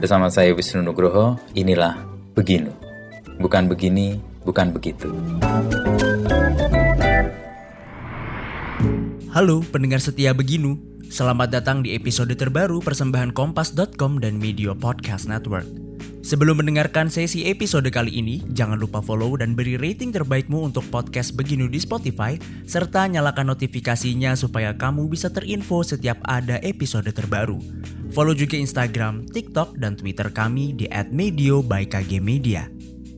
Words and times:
Bersama 0.00 0.32
saya 0.32 0.56
Wisnu 0.56 0.80
Nugroho, 0.80 1.36
inilah 1.52 1.92
Beginu. 2.32 2.72
Bukan 3.36 3.68
begini, 3.68 4.16
bukan 4.48 4.72
begitu. 4.72 5.12
Halo 9.28 9.60
pendengar 9.68 10.00
setia 10.00 10.32
Beginu, 10.32 10.80
selamat 11.12 11.52
datang 11.52 11.84
di 11.84 11.92
episode 11.92 12.32
terbaru 12.32 12.80
persembahan 12.80 13.36
Kompas.com 13.36 14.24
dan 14.24 14.40
Media 14.40 14.72
Podcast 14.72 15.28
Network. 15.28 15.68
Sebelum 16.20 16.60
mendengarkan 16.60 17.08
sesi 17.08 17.48
episode 17.48 17.88
kali 17.88 18.20
ini, 18.20 18.44
jangan 18.52 18.76
lupa 18.76 19.00
follow 19.00 19.34
dan 19.40 19.56
beri 19.56 19.80
rating 19.80 20.12
terbaikmu 20.12 20.68
untuk 20.68 20.84
podcast 20.92 21.32
Beginu 21.32 21.66
di 21.66 21.80
Spotify, 21.80 22.36
serta 22.68 23.08
nyalakan 23.08 23.50
notifikasinya 23.56 24.36
supaya 24.36 24.76
kamu 24.76 25.08
bisa 25.08 25.32
terinfo 25.32 25.80
setiap 25.80 26.20
ada 26.28 26.60
episode 26.60 27.08
terbaru. 27.10 27.58
Follow 28.10 28.34
juga 28.36 28.58
Instagram, 28.58 29.26
TikTok, 29.30 29.78
dan 29.78 29.94
Twitter 29.96 30.28
kami 30.30 30.76
di 30.76 30.86
@medio 31.10 31.62
by 31.62 31.88
KG 31.88 32.18
Media. 32.18 32.66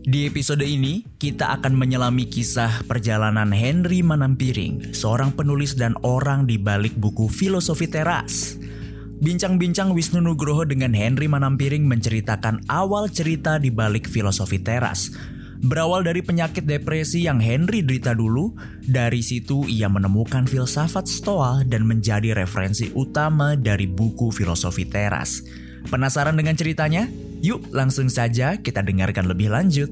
Di 0.02 0.26
episode 0.26 0.66
ini, 0.66 1.06
kita 1.14 1.54
akan 1.54 1.78
menyelami 1.78 2.26
kisah 2.26 2.82
perjalanan 2.90 3.54
Henry 3.54 4.02
Manampiring, 4.02 4.90
seorang 4.90 5.30
penulis 5.30 5.78
dan 5.78 5.94
orang 6.02 6.42
di 6.42 6.58
balik 6.58 6.98
buku 6.98 7.30
Filosofi 7.30 7.86
Teras. 7.86 8.58
Bincang-bincang 9.22 9.94
Wisnu 9.94 10.18
Nugroho 10.18 10.66
dengan 10.66 10.90
Henry 10.98 11.30
Manampiring 11.30 11.86
menceritakan 11.86 12.66
awal 12.66 13.06
cerita 13.06 13.54
di 13.54 13.70
balik 13.70 14.10
filosofi 14.10 14.58
teras. 14.58 15.14
Berawal 15.62 16.02
dari 16.02 16.26
penyakit 16.26 16.66
depresi 16.66 17.30
yang 17.30 17.38
Henry 17.38 17.86
derita 17.86 18.18
dulu, 18.18 18.50
dari 18.82 19.22
situ 19.22 19.62
ia 19.70 19.86
menemukan 19.86 20.42
filsafat 20.50 21.06
stoa 21.06 21.62
dan 21.62 21.86
menjadi 21.86 22.34
referensi 22.34 22.90
utama 22.98 23.54
dari 23.54 23.86
buku 23.86 24.34
filosofi 24.34 24.90
teras. 24.90 25.46
Penasaran 25.86 26.34
dengan 26.34 26.58
ceritanya? 26.58 27.06
Yuk 27.46 27.70
langsung 27.70 28.10
saja 28.10 28.58
kita 28.58 28.82
dengarkan 28.82 29.30
lebih 29.30 29.54
lanjut. 29.54 29.90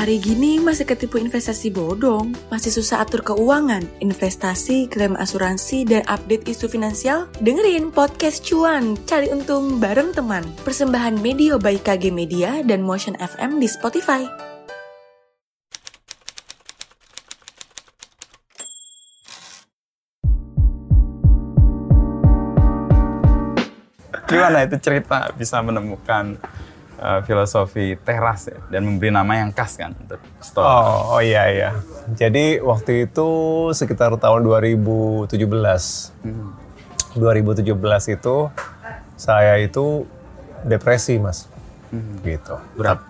Hari 0.00 0.16
gini 0.16 0.56
masih 0.56 0.88
ketipu 0.88 1.20
investasi 1.20 1.68
bodong, 1.68 2.32
masih 2.48 2.72
susah 2.72 3.04
atur 3.04 3.20
keuangan, 3.20 3.84
investasi, 4.00 4.88
klaim 4.88 5.12
asuransi, 5.12 5.84
dan 5.84 6.00
update 6.08 6.48
isu 6.48 6.72
finansial? 6.72 7.28
Dengerin 7.44 7.92
podcast 7.92 8.40
cuan, 8.48 8.96
cari 9.04 9.28
untung 9.28 9.76
bareng 9.76 10.16
teman. 10.16 10.40
Persembahan 10.64 11.20
Media 11.20 11.60
by 11.60 11.76
KG 11.76 12.08
Media 12.16 12.64
dan 12.64 12.80
Motion 12.80 13.12
FM 13.20 13.60
di 13.60 13.68
Spotify. 13.68 14.24
Gimana 24.24 24.64
itu 24.64 24.80
cerita 24.80 25.28
bisa 25.36 25.60
menemukan 25.60 26.40
uh, 27.00 27.20
filosofi 27.24 27.96
teras 28.04 28.52
ya 28.52 28.60
dan 28.68 28.84
memberi 28.84 29.10
nama 29.10 29.32
yang 29.40 29.50
khas 29.50 29.80
kan 29.80 29.96
untuk 29.96 30.20
Stoa. 30.38 30.64
Oh, 30.68 31.18
oh 31.18 31.20
iya 31.24 31.48
iya. 31.48 31.70
Jadi 32.14 32.60
waktu 32.60 33.08
itu 33.08 33.28
sekitar 33.72 34.12
tahun 34.20 34.44
2017. 34.44 35.32
Hmm. 36.22 36.54
2017 37.18 37.66
itu 38.14 38.36
saya 39.18 39.58
itu 39.58 40.06
depresi, 40.62 41.18
Mas. 41.18 41.48
Hmm. 41.90 42.20
Gitu. 42.22 42.54
Berat. 42.78 43.00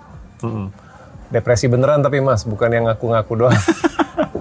Hmm. 0.41 0.73
Depresi 1.31 1.71
beneran 1.71 2.03
tapi 2.03 2.19
Mas, 2.25 2.47
bukan 2.47 2.71
yang 2.71 2.89
ngaku-ngaku 2.89 3.35
doang. 3.47 3.59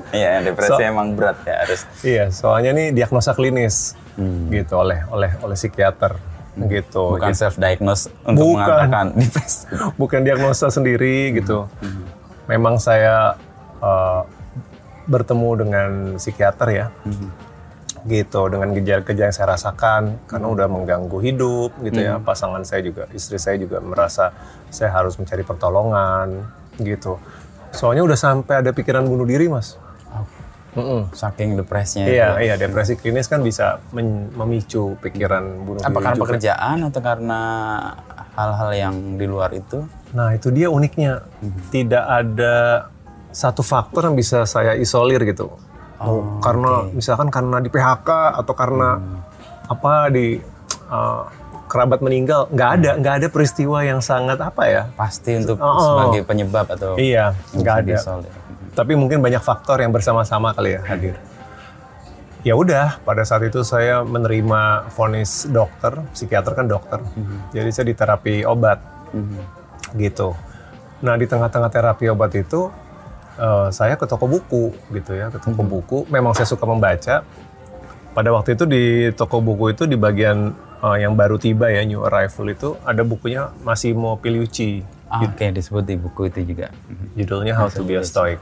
Iya, 0.10 0.42
depresi 0.42 0.74
so, 0.74 0.82
emang 0.82 1.14
berat 1.14 1.38
ya 1.46 1.62
harus. 1.62 1.86
Iya, 2.02 2.34
soalnya 2.34 2.74
nih 2.74 2.98
diagnosa 2.98 3.38
klinis 3.38 3.94
hmm. 4.18 4.50
gitu 4.50 4.82
oleh 4.82 5.06
oleh 5.14 5.38
oleh 5.46 5.54
psikiater. 5.54 6.18
Gitu. 6.58 7.16
Bukan 7.18 7.32
gitu. 7.32 7.40
self 7.46 7.56
diagnose 7.60 8.10
untuk 8.26 8.56
bukan, 8.56 8.66
mengatakan 8.66 9.06
depresi. 9.16 9.60
Bukan 10.02 10.20
diagnosa 10.26 10.68
sendiri 10.74 11.36
gitu. 11.38 11.70
Hmm. 11.82 12.04
Memang 12.50 12.82
saya 12.82 13.38
uh, 13.80 14.26
bertemu 15.06 15.50
dengan 15.60 15.90
psikiater 16.18 16.68
ya. 16.74 16.88
Hmm. 17.06 17.30
Gitu 18.08 18.42
dengan 18.48 18.72
gejala-gejala 18.72 19.28
yang 19.28 19.36
saya 19.36 19.48
rasakan 19.60 20.24
karena 20.24 20.48
udah 20.48 20.68
mengganggu 20.72 21.18
hidup 21.20 21.72
gitu 21.84 22.00
ya. 22.00 22.18
Pasangan 22.24 22.64
saya 22.64 22.82
juga, 22.82 23.06
istri 23.12 23.38
saya 23.38 23.60
juga 23.60 23.84
merasa 23.84 24.32
saya 24.72 24.90
harus 24.96 25.20
mencari 25.20 25.44
pertolongan 25.44 26.48
gitu. 26.80 27.20
Soalnya 27.70 28.02
udah 28.02 28.18
sampai 28.18 28.66
ada 28.66 28.72
pikiran 28.74 29.06
bunuh 29.06 29.28
diri, 29.28 29.46
Mas. 29.52 29.78
Saking 31.12 31.56
depresinya 31.56 32.06
Iya, 32.06 32.28
itu. 32.32 32.46
iya 32.46 32.54
depresi 32.56 32.94
klinis 32.94 33.26
kan 33.26 33.42
bisa 33.42 33.82
memicu 34.32 34.94
pikiran 34.98 35.44
bunuh 35.60 35.82
Apa 35.82 35.90
diri. 35.90 35.98
karena 36.00 36.16
juga. 36.16 36.24
pekerjaan 36.24 36.78
atau 36.86 37.02
karena 37.02 37.42
hal-hal 38.34 38.70
yang 38.72 38.96
di 39.16 39.26
luar 39.26 39.50
itu? 39.52 39.84
Nah 40.12 40.32
itu 40.32 40.50
dia 40.50 40.68
uniknya, 40.68 41.26
Mhm. 41.36 41.60
tidak 41.70 42.04
ada 42.04 42.56
satu 43.30 43.62
faktor 43.62 44.04
yang 44.04 44.16
bisa 44.16 44.44
saya 44.44 44.74
isolir 44.74 45.22
gitu. 45.24 45.54
Oh, 45.98 46.40
karena 46.40 46.88
misalkan 46.90 47.28
karena 47.28 47.60
di 47.60 47.68
PHK 47.68 48.10
atau 48.36 48.54
karena 48.54 48.96
Hmm. 48.96 49.20
apa 49.68 50.08
di 50.08 50.40
uh, 50.88 51.28
kerabat 51.68 52.00
meninggal, 52.00 52.50
nggak 52.50 52.70
ada, 52.74 52.92
nggak 52.96 53.16
ada 53.20 53.28
peristiwa 53.28 53.84
yang 53.84 54.00
sangat 54.00 54.40
apa 54.40 54.64
ya? 54.66 54.84
Pasti 54.92 55.36
untuk 55.36 55.60
Oh, 55.60 55.68
oh. 55.68 55.78
sebagai 56.08 56.26
penyebab 56.26 56.66
atau 56.66 56.96
Iya, 56.96 57.36
nggak 57.52 57.76
ada. 57.76 57.90
disolir. 57.94 58.34
Tapi 58.80 58.96
mungkin 58.96 59.20
banyak 59.20 59.44
faktor 59.44 59.84
yang 59.84 59.92
bersama-sama 59.92 60.56
kali 60.56 60.80
ya 60.80 60.82
hadir. 60.88 61.20
Ya 62.48 62.56
udah, 62.56 63.04
pada 63.04 63.28
saat 63.28 63.44
itu 63.44 63.60
saya 63.68 64.00
menerima 64.08 64.88
vonis 64.96 65.44
dokter, 65.52 66.00
psikiater 66.16 66.56
kan 66.56 66.72
dokter. 66.72 67.04
Jadi 67.52 67.68
saya 67.76 67.86
diterapi 67.92 68.48
obat, 68.48 68.80
gitu. 70.00 70.32
Nah 71.04 71.20
di 71.20 71.28
tengah-tengah 71.28 71.68
terapi 71.68 72.08
obat 72.08 72.32
itu, 72.40 72.72
eh, 73.36 73.68
saya 73.76 74.00
ke 74.00 74.08
toko 74.08 74.32
buku, 74.32 74.72
gitu 74.96 75.12
ya, 75.12 75.28
ke 75.28 75.44
toko 75.44 75.60
buku. 75.60 76.08
Memang 76.08 76.32
saya 76.32 76.48
suka 76.48 76.64
membaca. 76.64 77.28
Pada 78.16 78.30
waktu 78.32 78.56
itu 78.56 78.64
di 78.64 79.12
toko 79.12 79.44
buku 79.44 79.76
itu 79.76 79.84
di 79.84 80.00
bagian 80.00 80.56
eh, 80.80 80.98
yang 81.04 81.20
baru 81.20 81.36
tiba 81.36 81.68
ya, 81.68 81.84
new 81.84 82.08
arrival 82.08 82.48
itu 82.48 82.80
ada 82.88 83.04
bukunya 83.04 83.52
Massimo 83.68 84.16
Pigliucci. 84.16 84.99
Ah, 85.10 85.26
Oke, 85.26 85.50
disebut 85.50 85.84
di 85.90 85.98
buku 85.98 86.30
itu 86.30 86.46
juga. 86.46 86.70
Judulnya 87.18 87.58
How 87.58 87.74
to 87.74 87.82
be 87.82 87.98
a 87.98 88.06
Stoic. 88.06 88.38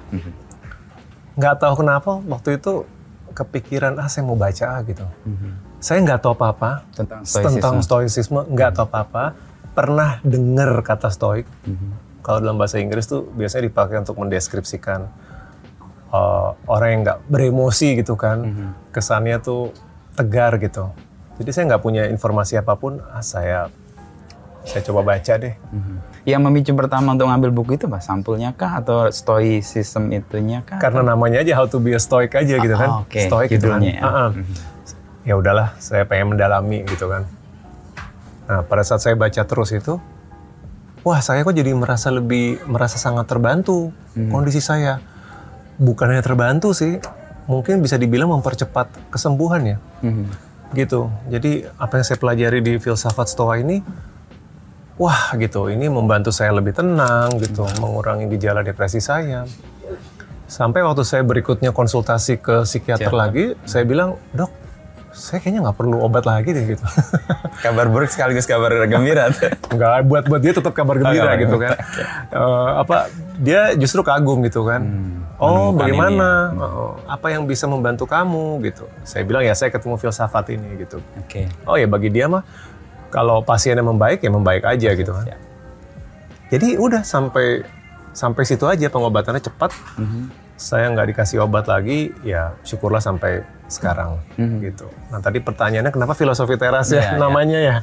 Nggak 1.40 1.64
tahu 1.64 1.74
kenapa 1.80 2.20
waktu 2.28 2.60
itu 2.60 2.84
kepikiran 3.32 3.96
ah 4.02 4.12
saya 4.12 4.28
mau 4.28 4.36
baca 4.36 4.66
ah, 4.68 4.80
gitu. 4.84 5.08
Saya 5.80 6.02
nggak 6.04 6.20
tahu 6.26 6.34
apa-apa 6.34 6.84
Tentang 6.92 7.22
tentang 7.24 7.76
stoicisme, 7.80 8.44
nggak 8.52 8.76
tahu 8.76 8.86
apa-apa. 8.90 9.38
Pernah 9.72 10.20
dengar 10.26 10.76
kata 10.84 11.08
stoik. 11.08 11.48
Kalau 12.20 12.44
dalam 12.44 12.60
bahasa 12.60 12.84
Inggris 12.84 13.08
tuh 13.08 13.24
biasanya 13.32 13.72
dipakai 13.72 14.04
untuk 14.04 14.20
mendeskripsikan 14.20 15.08
uh, 16.12 16.52
orang 16.68 16.90
yang 16.92 17.02
nggak 17.08 17.20
beremosi 17.32 17.96
gitu 17.96 18.20
kan. 18.20 18.44
Kesannya 18.92 19.40
tuh 19.40 19.72
tegar 20.20 20.60
gitu. 20.60 20.92
Jadi 21.38 21.50
saya 21.54 21.64
nggak 21.72 21.84
punya 21.86 22.04
informasi 22.12 22.60
apa 22.60 22.76
pun. 22.76 23.00
Ah 23.14 23.24
saya 23.24 23.72
saya 24.66 24.82
coba 24.84 25.16
baca 25.16 25.34
deh. 25.40 25.56
Yang 26.28 26.42
memicu 26.44 26.72
pertama 26.76 27.16
untuk 27.16 27.26
ngambil 27.26 27.50
buku 27.50 27.72
itu 27.74 27.88
apa? 27.88 27.98
Sampulnya 27.98 28.52
kah 28.52 28.78
atau 28.78 29.08
stoicism 29.08 30.12
itunya 30.12 30.60
kah? 30.60 30.76
karena 30.78 31.00
namanya 31.08 31.40
aja 31.40 31.56
how 31.56 31.64
to 31.64 31.80
be 31.80 31.96
a 31.96 32.00
stoic 32.00 32.36
aja 32.36 32.60
gitu 32.60 32.76
kan 32.76 32.90
Ah, 32.92 33.00
oke. 33.02 33.16
stoic 33.18 33.48
gitu 33.50 33.72
kan 33.72 33.80
Judulnya 33.80 33.94
ya. 33.94 34.04
Ah. 34.04 34.30
ya 35.24 35.34
udahlah 35.34 35.72
saya 35.78 36.04
pengen 36.04 36.32
mendalami 36.32 36.84
gitu 36.84 37.08
kan 37.08 37.24
nah 38.44 38.60
pada 38.62 38.80
saat 38.82 39.00
saya 39.00 39.12
baca 39.14 39.40
terus 39.42 39.72
itu 39.72 40.00
wah 41.02 41.20
saya 41.20 41.42
kok 41.42 41.52
jadi 41.52 41.72
merasa 41.72 42.08
lebih 42.10 42.60
merasa 42.66 42.96
sangat 42.98 43.24
terbantu 43.26 43.96
Hmm. 44.12 44.28
kondisi 44.28 44.60
saya 44.60 45.00
bukannya 45.78 46.20
terbantu 46.20 46.72
sih 46.72 47.00
mungkin 47.46 47.80
bisa 47.80 47.96
dibilang 47.96 48.28
mempercepat 48.30 48.88
kesembuhan 49.08 49.64
ya 49.66 49.78
Mhm. 50.02 50.26
gitu 50.74 51.08
jadi 51.26 51.72
apa 51.76 51.94
yang 51.94 52.06
saya 52.06 52.18
pelajari 52.18 52.60
di 52.60 52.74
filsafat 52.76 53.28
stoa 53.28 53.56
ini 53.58 53.80
wah 54.98 55.34
gitu. 55.38 55.70
Ini 55.70 55.88
membantu 55.88 56.34
saya 56.34 56.54
lebih 56.54 56.74
tenang 56.74 57.38
gitu. 57.42 57.64
Mengurangi 57.80 58.28
gejala 58.34 58.66
depresi 58.66 59.00
saya. 59.00 59.46
Sampai 60.48 60.82
waktu 60.82 61.04
saya 61.04 61.24
berikutnya 61.28 61.76
konsultasi 61.76 62.40
ke 62.40 62.64
psikiater 62.64 63.12
lagi 63.12 63.52
saya 63.68 63.84
bilang 63.84 64.16
dok 64.32 64.48
saya 65.18 65.42
kayaknya 65.42 65.66
nggak 65.66 65.78
perlu 65.82 65.98
obat 66.06 66.30
lagi 66.30 66.54
deh 66.54 66.78
gitu. 66.78 66.86
Kabar 67.66 67.90
buruk 67.90 68.14
sekaligus 68.14 68.46
kabar 68.46 68.70
gembira. 68.86 69.34
nggak 69.76 70.06
buat 70.06 70.24
buat 70.30 70.42
dia 70.46 70.54
tetap 70.54 70.78
kabar 70.78 71.02
gembira 71.02 71.34
kabar 71.34 71.42
gitu 71.42 71.58
kan. 71.58 71.72
Eh, 72.30 72.70
apa 72.86 72.98
dia 73.42 73.74
justru 73.74 74.06
kagum 74.06 74.46
gitu 74.46 74.62
kan. 74.62 74.86
Oh 75.42 75.74
menemukan 75.74 75.82
bagaimana? 75.82 76.28
Oh, 76.54 76.94
apa 77.10 77.34
yang 77.34 77.50
bisa 77.50 77.66
membantu 77.66 78.06
kamu? 78.06 78.62
Gitu. 78.62 78.86
Saya 79.02 79.26
bilang 79.26 79.42
ya 79.42 79.58
saya 79.58 79.74
ketemu 79.74 79.98
filsafat 79.98 80.54
ini 80.54 80.86
gitu. 80.86 81.02
Oke. 81.18 81.50
Oh 81.66 81.82
ya 81.82 81.90
bagi 81.90 82.14
dia 82.14 82.30
mah 82.30 82.46
kalau 83.08 83.40
pasiennya 83.40 83.82
membaik 83.82 84.20
ya 84.20 84.30
membaik 84.30 84.64
aja 84.64 84.90
gitu 84.92 85.12
kan. 85.12 85.26
Jadi 86.48 86.76
udah 86.76 87.04
sampai 87.04 87.64
sampai 88.12 88.44
situ 88.44 88.64
aja 88.64 88.88
pengobatannya 88.88 89.40
cepat. 89.40 89.72
Saya 90.58 90.90
nggak 90.90 91.14
dikasih 91.14 91.38
obat 91.40 91.70
lagi, 91.70 92.10
ya 92.22 92.58
syukurlah 92.62 92.98
sampai 92.98 93.46
sekarang 93.68 94.18
Mhm. 94.36 94.58
gitu. 94.64 94.88
Nah 95.08 95.20
tadi 95.20 95.38
pertanyaannya 95.38 95.92
kenapa 95.92 96.14
filosofi 96.14 96.56
teras 96.56 96.90
ya 96.90 97.04
iya. 97.04 97.12
namanya 97.16 97.60
ya? 97.60 97.78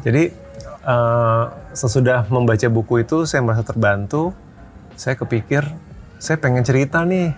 Jadi 0.00 0.32
eh, 0.80 1.44
sesudah 1.72 2.24
membaca 2.28 2.68
buku 2.68 3.00
itu 3.00 3.24
saya 3.24 3.40
merasa 3.40 3.64
terbantu. 3.64 4.32
Saya 4.94 5.12
kepikir 5.14 5.66
saya 6.16 6.38
pengen 6.38 6.62
cerita 6.62 7.02
nih 7.02 7.34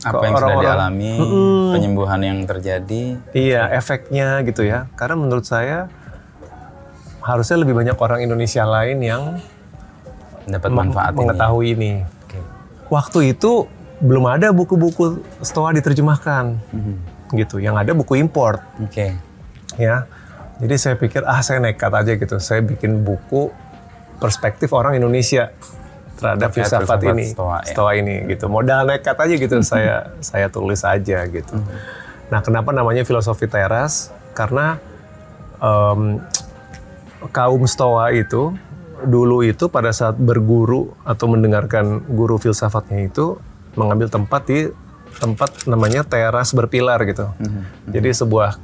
Apa 0.00 0.20
yang 0.22 0.32
sudah 0.32 0.48
orang-orang. 0.48 0.64
dialami, 0.64 1.12
Mm-mm. 1.16 1.64
penyembuhan 1.76 2.20
yang 2.20 2.38
terjadi. 2.44 3.20
Iya, 3.32 3.68
efeknya 3.70 4.40
gitu 4.42 4.64
ya. 4.64 4.88
Karena 4.94 5.12
menurut 5.14 5.44
saya 5.44 5.92
harusnya 7.30 7.56
lebih 7.60 7.74
banyak 7.74 7.96
orang 7.96 8.20
Indonesia 8.20 8.62
lain 8.62 8.98
yang 9.00 9.22
dapat 10.46 10.70
manfaat 10.70 11.12
ini. 11.12 11.18
mengetahui 11.22 11.66
ini. 11.72 11.92
Oke. 12.26 12.38
Waktu 12.90 13.18
itu 13.32 13.70
belum 14.00 14.24
ada 14.26 14.50
buku-buku 14.50 15.20
Stoa 15.44 15.70
diterjemahkan, 15.70 16.56
Mhm. 16.72 16.94
gitu. 17.36 17.60
Yang 17.60 17.76
ada 17.86 17.92
buku 17.92 18.18
import, 18.18 18.64
Oke. 18.80 19.14
ya. 19.76 20.08
Jadi 20.60 20.74
saya 20.76 20.94
pikir 20.96 21.24
ah 21.24 21.40
saya 21.40 21.60
nekat 21.60 21.92
aja 21.92 22.12
gitu. 22.16 22.36
Saya 22.36 22.60
bikin 22.60 23.00
buku 23.00 23.48
perspektif 24.20 24.72
orang 24.76 24.96
Indonesia 24.96 25.48
terhadap 26.20 26.52
filsafat 26.52 27.00
ini, 27.08 27.32
Stoa, 27.32 27.64
ya. 27.64 27.72
Stoa 27.72 27.92
ini 27.96 28.28
gitu. 28.28 28.48
Modal 28.52 28.84
nekat 28.84 29.16
aja 29.16 29.34
gitu 29.40 29.56
saya 29.64 30.12
saya 30.20 30.52
tulis 30.52 30.84
aja 30.84 31.24
gitu. 31.24 31.56
Mhm. 31.56 31.76
Nah, 32.28 32.40
kenapa 32.44 32.70
namanya 32.70 33.02
filosofi 33.02 33.48
teras? 33.48 34.12
Karena 34.36 34.76
em, 35.60 36.20
kaum 37.28 37.68
Stoa 37.68 38.16
itu 38.16 38.56
dulu 39.00 39.40
itu 39.44 39.68
pada 39.68 39.92
saat 39.92 40.16
berguru 40.20 40.92
atau 41.04 41.28
mendengarkan 41.28 42.04
guru 42.04 42.36
filsafatnya 42.36 43.08
itu 43.08 43.40
mengambil 43.76 44.12
tempat 44.12 44.44
di 44.44 44.68
tempat 45.20 45.68
namanya 45.68 46.04
teras 46.04 46.52
berpilar 46.52 47.00
gitu. 47.08 47.28
Mhm. 47.40 47.92
Jadi 47.92 48.08
sebuah 48.12 48.56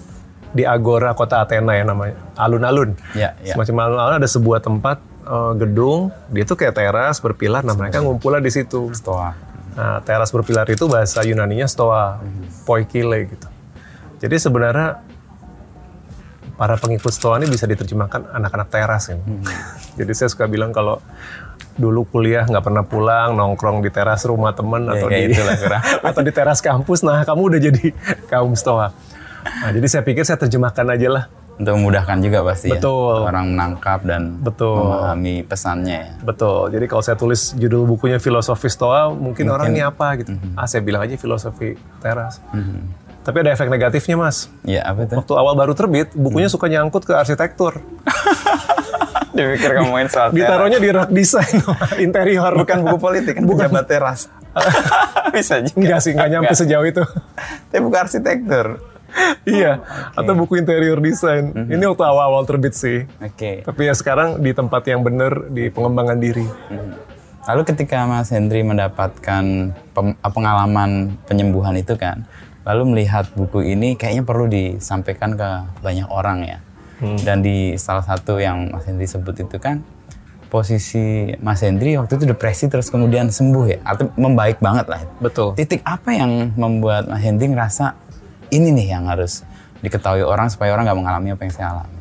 di 0.56 0.64
agora 0.64 1.12
kota 1.12 1.44
Athena 1.44 1.76
ya 1.76 1.84
namanya 1.84 2.16
alun-alun. 2.36 2.96
Ya, 3.12 3.36
ya. 3.44 3.56
Semacam 3.56 3.88
alun-alun 3.88 4.16
ada 4.20 4.30
sebuah 4.30 4.60
tempat 4.64 4.98
eh, 5.26 5.52
gedung, 5.60 6.12
dia 6.32 6.44
tuh 6.48 6.56
kayak 6.56 6.74
teras 6.76 7.20
berpilar. 7.20 7.64
Nah 7.64 7.76
mereka 7.76 8.00
ngumpulnya 8.00 8.40
di 8.40 8.52
situ. 8.52 8.92
Stoa. 8.96 9.46
Nah, 9.76 10.00
teras 10.00 10.32
berpilar 10.32 10.64
itu 10.72 10.88
bahasa 10.88 11.20
Yunaninya 11.20 11.68
stoa, 11.68 12.24
poikile 12.64 13.28
gitu. 13.28 13.44
Jadi 14.24 14.40
sebenarnya 14.40 15.04
para 16.56 16.74
pengikut 16.74 17.12
stoa 17.12 17.36
ini 17.36 17.46
bisa 17.46 17.64
diterjemahkan 17.64 18.32
anak-anak 18.32 18.68
teras 18.68 19.12
ini. 19.12 19.20
Jadi 19.94 20.12
saya 20.12 20.28
suka 20.28 20.44
bilang 20.44 20.72
kalau 20.72 20.98
dulu 21.76 22.08
kuliah 22.08 22.48
nggak 22.48 22.64
pernah 22.64 22.82
pulang, 22.82 23.36
nongkrong 23.36 23.84
di 23.84 23.92
teras 23.92 24.24
rumah 24.24 24.56
temen 24.56 24.88
Ya, 24.88 24.96
atau 24.96 25.06
kayak 25.06 25.28
di 25.28 25.34
itulah 25.36 25.56
kurang. 25.62 25.82
atau 26.02 26.20
di 26.24 26.32
teras 26.32 26.58
kampus, 26.58 27.04
nah 27.04 27.20
kamu 27.22 27.40
udah 27.52 27.60
jadi 27.62 27.84
kaum 28.32 28.56
stoa. 28.56 28.96
Nah, 29.46 29.70
jadi 29.70 29.86
saya 29.86 30.02
pikir 30.02 30.24
saya 30.24 30.40
terjemahkan 30.40 30.88
aja 30.90 31.08
lah. 31.12 31.24
Untuk 31.56 31.72
memudahkan 31.72 32.20
juga 32.20 32.44
pasti 32.44 32.68
Betul. 32.68 33.24
ya. 33.24 33.32
Orang 33.32 33.56
menangkap 33.56 34.04
dan 34.04 34.36
Betul. 34.44 34.76
memahami 34.76 35.40
pesannya 35.40 35.96
ya. 35.96 36.12
Betul. 36.20 36.68
Jadi 36.68 36.84
kalau 36.84 37.00
saya 37.00 37.16
tulis 37.16 37.56
judul 37.56 37.88
bukunya 37.88 38.20
filosofi 38.20 38.68
stoa, 38.68 39.08
mungkin, 39.08 39.48
orang 39.48 39.72
ini 39.72 39.80
apa 39.80 40.20
gitu. 40.20 40.36
Mhm. 40.36 40.52
Ah, 40.52 40.68
saya 40.68 40.84
bilang 40.84 41.00
aja 41.00 41.16
filosofi 41.16 41.72
teras. 42.00 42.44
Tapi 43.26 43.42
ada 43.42 43.50
efek 43.50 43.66
negatifnya, 43.66 44.14
Mas. 44.14 44.46
Ya, 44.62 44.86
apa 44.86 45.02
itu? 45.02 45.18
Waktu 45.18 45.34
awal 45.34 45.58
baru 45.58 45.74
terbit, 45.74 46.14
bukunya 46.14 46.46
suka 46.46 46.70
nyangkut 46.70 47.02
ke 47.02 47.10
arsitektur. 47.10 47.82
Dipikir 49.36 49.82
ngomongin 49.82 50.06
soal 50.06 50.30
Ditaruhnya 50.30 50.78
di 50.78 50.88
rak 50.94 51.10
desain 51.10 51.58
interior. 51.98 52.54
Bukan 52.54 52.86
buku 52.86 52.98
politik, 53.02 53.34
kan 53.34 53.42
pejabat 53.42 53.84
teras. 53.90 54.30
Bisa 55.34 55.58
juga. 55.58 55.74
Enggak 55.74 56.00
sih, 56.06 56.14
enggak 56.14 56.30
nyampe 56.38 56.54
sejauh 56.54 56.86
itu. 56.86 57.02
Tapi 57.74 57.80
buku 57.82 57.96
arsitektur. 57.98 58.78
iya, 59.48 59.80
atau 60.14 60.32
buku 60.38 60.62
interior 60.62 61.02
desain. 61.02 61.50
Mhm. 61.50 61.72
Ini 61.72 61.84
waktu 61.88 62.04
awal-awal 62.06 62.46
terbit 62.46 62.78
sih. 62.78 63.10
Oke. 63.18 63.66
Tapi 63.66 63.80
ya 63.90 63.94
sekarang 63.98 64.38
di 64.38 64.54
tempat 64.54 64.86
yang 64.86 65.02
benar 65.02 65.50
di 65.50 65.66
pengembangan 65.66 66.18
diri. 66.22 66.46
Lalu 67.46 67.62
ketika 67.62 68.06
Mas 68.06 68.30
Hendri 68.30 68.62
mendapatkan 68.62 69.44
pengalaman 70.20 71.14
penyembuhan 71.30 71.78
itu 71.78 71.94
kan, 71.94 72.26
lalu 72.66 72.82
melihat 72.98 73.30
buku 73.38 73.62
ini 73.62 73.94
kayaknya 73.94 74.26
perlu 74.26 74.50
disampaikan 74.50 75.38
ke 75.38 75.48
banyak 75.86 76.10
orang 76.10 76.42
ya. 76.42 76.58
Dan 76.96 77.44
di 77.44 77.78
salah 77.78 78.02
satu 78.02 78.42
yang 78.42 78.72
Mas 78.74 78.88
Hendri 78.88 79.06
sebut 79.06 79.36
itu 79.36 79.60
kan, 79.60 79.84
posisi 80.48 81.30
Mas 81.44 81.60
Hendri 81.60 81.94
waktu 81.94 82.16
itu 82.16 82.24
depresi 82.24 82.66
terus 82.66 82.88
kemudian 82.88 83.28
sembuh 83.28 83.64
ya, 83.68 83.78
atau 83.84 84.08
membaik 84.16 84.58
banget 84.64 84.88
lah. 84.88 85.04
Betul. 85.20 85.52
Titik 85.54 85.84
apa 85.84 86.16
yang 86.16 86.56
membuat 86.56 87.06
Mas 87.06 87.20
Hendri 87.20 87.52
ngerasa 87.52 87.94
ini 88.48 88.72
nih 88.72 88.96
yang 88.96 89.06
harus 89.12 89.44
diketahui 89.84 90.24
orang 90.24 90.48
supaya 90.48 90.72
orang 90.72 90.88
nggak 90.88 90.98
mengalami 90.98 91.28
apa 91.36 91.42
yang 91.44 91.52
saya 91.52 91.66
alami. 91.76 92.00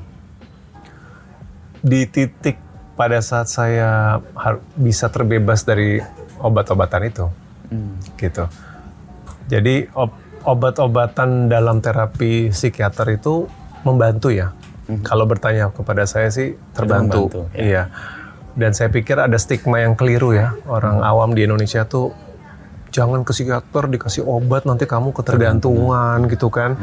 Di 1.86 2.02
titik 2.08 2.58
pada 2.96 3.20
saat 3.20 3.52
saya 3.52 4.24
bisa 4.80 5.12
terbebas 5.12 5.68
dari 5.68 6.00
obat-obatan 6.40 7.02
itu, 7.04 7.28
gitu. 8.16 8.48
Jadi 9.52 9.92
obat-obatan 10.46 11.50
dalam 11.50 11.82
terapi 11.82 12.54
psikiater 12.54 13.18
itu 13.18 13.50
membantu 13.84 14.30
ya. 14.30 14.54
Kalau 15.02 15.26
bertanya 15.26 15.74
kepada 15.74 16.06
saya 16.06 16.30
sih 16.30 16.54
terbantu. 16.78 17.28
membantu, 17.30 17.42
ya. 17.58 17.62
Iya. 17.62 17.84
Dan 18.56 18.72
saya 18.72 18.88
pikir 18.88 19.20
ada 19.20 19.36
stigma 19.36 19.84
yang 19.84 19.98
keliru 20.00 20.32
ya 20.32 20.56
orang 20.70 21.04
awam 21.04 21.36
di 21.36 21.44
Indonesia 21.44 21.84
tuh 21.84 22.16
jangan 22.94 23.28
ke 23.28 23.36
psikiater 23.36 23.92
dikasih 23.92 24.24
obat 24.24 24.64
nanti 24.64 24.88
kamu 24.88 25.12
ketergantungan 25.12 26.24
gitu 26.32 26.48
kan. 26.48 26.80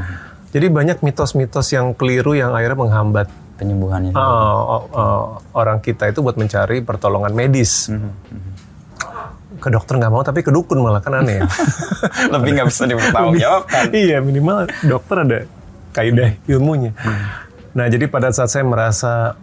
Jadi 0.52 0.68
banyak 0.68 1.00
mitos-mitos 1.00 1.72
yang 1.72 1.96
keliru 1.96 2.36
yang 2.36 2.52
akhirnya 2.52 2.76
menghambat 2.76 3.28
Penyembuhannya. 3.62 4.10
uh, 4.10 4.20
uh, 4.20 4.84
uh, 4.90 5.24
orang 5.54 5.78
kita 5.78 6.10
itu 6.10 6.18
buat 6.18 6.34
mencari 6.34 6.82
pertolongan 6.82 7.30
medis. 7.30 7.88
Ke 9.62 9.70
dokter 9.70 9.94
nggak 9.94 10.10
mau 10.10 10.20
tapi 10.20 10.42
ke 10.42 10.50
dukun 10.50 10.82
malah 10.82 10.98
kan 10.98 11.14
aneh 11.16 11.38
ya. 11.38 11.46
Lebih 12.34 12.50
nggak 12.52 12.66
bisa 12.66 12.82
dipertanggungjawabkan. 12.84 13.94
iya 13.94 14.18
minimal 14.18 14.66
dokter 14.82 15.16
ada 15.22 15.38
kaidah 15.92 16.34
ilmunya. 16.44 16.90
Nah 17.72 17.86
jadi 17.86 18.04
pada 18.04 18.28
saat 18.28 18.50
saya 18.50 18.66
merasa 18.66 19.38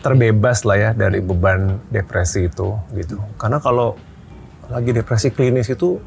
terbebas 0.00 0.62
lah 0.62 0.76
ya 0.76 0.90
dari 0.92 1.18
beban 1.18 1.80
depresi 1.88 2.46
itu 2.46 2.76
gitu. 2.94 3.18
Karena 3.34 3.58
kalau 3.58 3.96
lagi 4.68 4.92
depresi 4.92 5.28
klinis 5.28 5.66
itu 5.66 5.98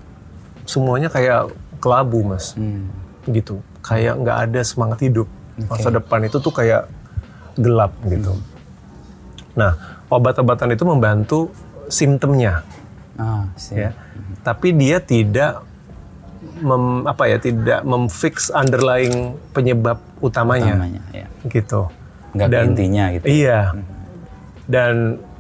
semuanya 0.64 1.10
kayak 1.10 1.52
kelabu 1.78 2.24
mas, 2.24 2.54
Hmm. 2.54 2.90
gitu. 3.26 3.60
Kayak 3.82 4.18
nggak 4.18 4.38
ada 4.50 4.62
semangat 4.62 5.00
hidup. 5.02 5.28
Masa 5.68 5.90
depan 5.90 6.22
itu 6.24 6.38
tuh 6.38 6.54
kayak 6.54 6.86
gelap 7.57 7.92
gitu. 8.06 8.38
Nah 9.54 9.74
obat-obatan 10.07 10.72
itu 10.72 10.84
membantu 10.86 11.40
simptomnya 11.88 12.62
Ah, 13.18 13.50
ya. 13.69 13.92
Tapi 14.42 14.71
dia 14.71 14.97
tidak 14.97 15.66
mem, 16.57 17.04
apa 17.04 17.26
ya, 17.26 17.38
tidak 17.38 17.81
memfix 17.81 18.50
underlying 18.50 19.36
penyebab 19.52 19.97
utamanya, 20.21 20.74
Namanya, 20.78 21.02
ya. 21.12 21.28
gitu. 21.45 21.90
Nggak 22.33 22.47
Dan- 22.50 22.68
intinya 22.71 23.06
gitu. 23.14 23.26
Iya. 23.26 23.62
Dan 24.68 24.94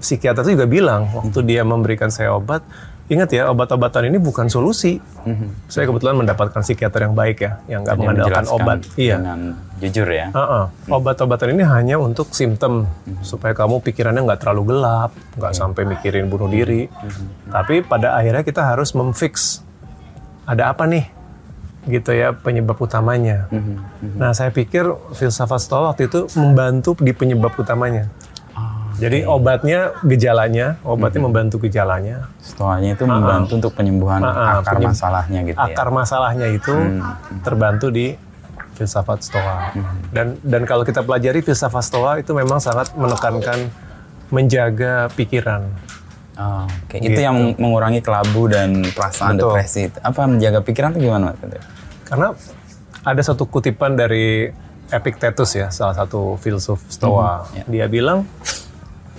psikiater 0.07 0.47
itu 0.47 0.55
juga 0.55 0.67
bilang 0.71 1.11
waktu 1.11 1.43
dia 1.43 1.67
memberikan 1.67 2.07
saya 2.07 2.31
obat, 2.31 2.63
ingat 3.11 3.27
ya 3.35 3.51
obat-obatan 3.51 4.07
ini 4.07 4.15
bukan 4.15 4.47
solusi. 4.47 5.03
Mhm. 5.27 5.67
Saya 5.67 5.83
kebetulan 5.91 6.15
mendapatkan 6.15 6.63
psikiater 6.63 7.03
yang 7.03 7.15
baik 7.15 7.43
ya, 7.43 7.59
yang 7.67 7.83
nggak 7.83 7.95
mengandalkan 7.99 8.45
obat. 8.47 8.79
Iya. 8.95 9.19
Dengan 9.19 9.59
jujur 9.83 10.07
ya. 10.07 10.31
Heeh. 10.31 10.63
Obat-obatan 10.87 11.51
ini 11.51 11.63
hanya 11.67 11.99
untuk 11.99 12.31
simptom 12.31 12.87
supaya 13.19 13.51
kamu 13.51 13.83
pikirannya 13.83 14.23
nggak 14.23 14.39
terlalu 14.47 14.71
gelap, 14.71 15.11
nggak 15.35 15.53
sampai 15.53 15.83
mikirin 15.83 16.31
bunuh 16.31 16.47
diri. 16.47 16.87
Tapi 17.51 17.83
pada 17.83 18.15
akhirnya 18.15 18.47
kita 18.47 18.63
harus 18.63 18.95
memfix 18.95 19.61
ada 20.47 20.71
apa 20.71 20.87
nih, 20.87 21.05
gitu 21.91 22.11
ya 22.15 22.31
penyebab 22.31 22.79
utamanya. 22.79 23.51
Nah 24.15 24.31
saya 24.31 24.51
pikir 24.51 24.83
filsafat 25.15 25.59
Stoa 25.63 25.91
waktu 25.91 26.07
itu 26.11 26.27
membantu 26.35 26.95
di 26.99 27.11
penyebab 27.11 27.55
utamanya. 27.55 28.11
Jadi 28.97 29.23
obatnya 29.23 29.93
gejalanya, 30.01 30.81
obatnya 30.81 31.21
membantu 31.21 31.61
gejalanya. 31.61 32.25
Stoanya 32.39 32.93
itu 32.93 33.03
membantu 33.03 33.51
untuk 33.55 33.71
penyembuhan 33.71 34.19
Ah, 34.19 34.29
ah, 34.29 34.53
akar 34.59 34.75
penyem- 34.75 34.91
masalahnya 34.91 35.39
gitu 35.43 35.55
ya. 35.55 35.65
akar 35.67 35.87
masalahnya 35.89 36.47
itu 36.49 36.75
terbantu 37.39 37.87
di 37.89 38.17
filsafat 38.73 39.21
Stoa. 39.21 39.73
Dan 40.09 40.41
dan 40.41 40.61
kalau 40.63 40.81
kita 40.81 41.01
pelajari 41.01 41.39
filsafat 41.39 41.83
Stoa 41.83 42.17
itu 42.17 42.31
memang 42.31 42.57
sangat 42.57 42.93
menekankan 42.93 43.69
menjaga 44.27 45.07
pikiran. 45.13 45.65
Oh, 46.35 46.69
Oke, 46.85 46.97
Gitu. 46.99 47.11
itu 47.11 47.19
yang 47.19 47.33
mengurangi 47.55 47.97
kelabu 47.99 48.45
dan 48.45 48.85
perasaan 48.87 49.33
Betul. 49.35 49.49
depresi. 49.51 49.89
Apa 49.95 50.25
menjaga 50.25 50.61
pikiran 50.61 50.93
itu 50.93 51.01
gimana? 51.03 51.33
Karena 52.03 52.29
ada 53.01 53.21
satu 53.23 53.45
kutipan 53.45 53.93
dari 53.93 54.53
Epictetus 54.87 55.51
ya, 55.51 55.67
salah 55.67 55.91
satu 55.93 56.37
filsuf 56.37 56.79
Stoa. 56.87 57.43
ya. 57.51 57.65
Dia 57.65 57.85
bilang 57.87 58.23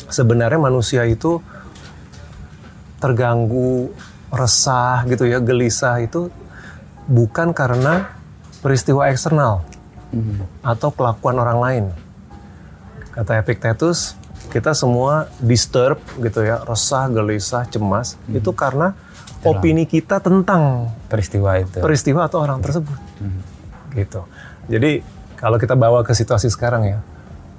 sebenarnya 0.09 0.61
manusia 0.61 1.05
itu 1.05 1.41
terganggu, 2.99 3.93
resah 4.29 5.07
gitu 5.07 5.25
ya, 5.25 5.39
gelisah 5.39 6.03
itu 6.03 6.29
bukan 7.09 7.57
karena 7.57 8.13
peristiwa 8.61 9.09
eksternal 9.09 9.65
atau 10.65 10.89
kelakuan 10.93 11.37
orang 11.39 11.59
lain. 11.61 11.85
Kata 13.15 13.39
Epictetus, 13.41 14.15
kita 14.53 14.73
semua 14.73 15.29
disturb 15.39 16.01
gitu 16.21 16.45
ya, 16.45 16.63
resah, 16.65 17.07
gelisah, 17.09 17.69
cemas 17.69 18.17
itu 18.31 18.51
karena 18.53 18.95
opini 19.47 19.87
kita 19.87 20.19
tentang 20.19 20.91
Peristiwa 21.09 21.57
itu. 21.57 21.79
peristiwa 21.81 22.27
atau 22.27 22.43
orang 22.43 22.61
tersebut. 22.61 22.99
Gitu. 23.95 24.21
Jadi 24.69 25.01
kalau 25.39 25.57
kita 25.57 25.79
bawa 25.79 26.05
ke 26.05 26.13
situasi 26.13 26.53
sekarang 26.53 26.83
ya, 26.85 26.99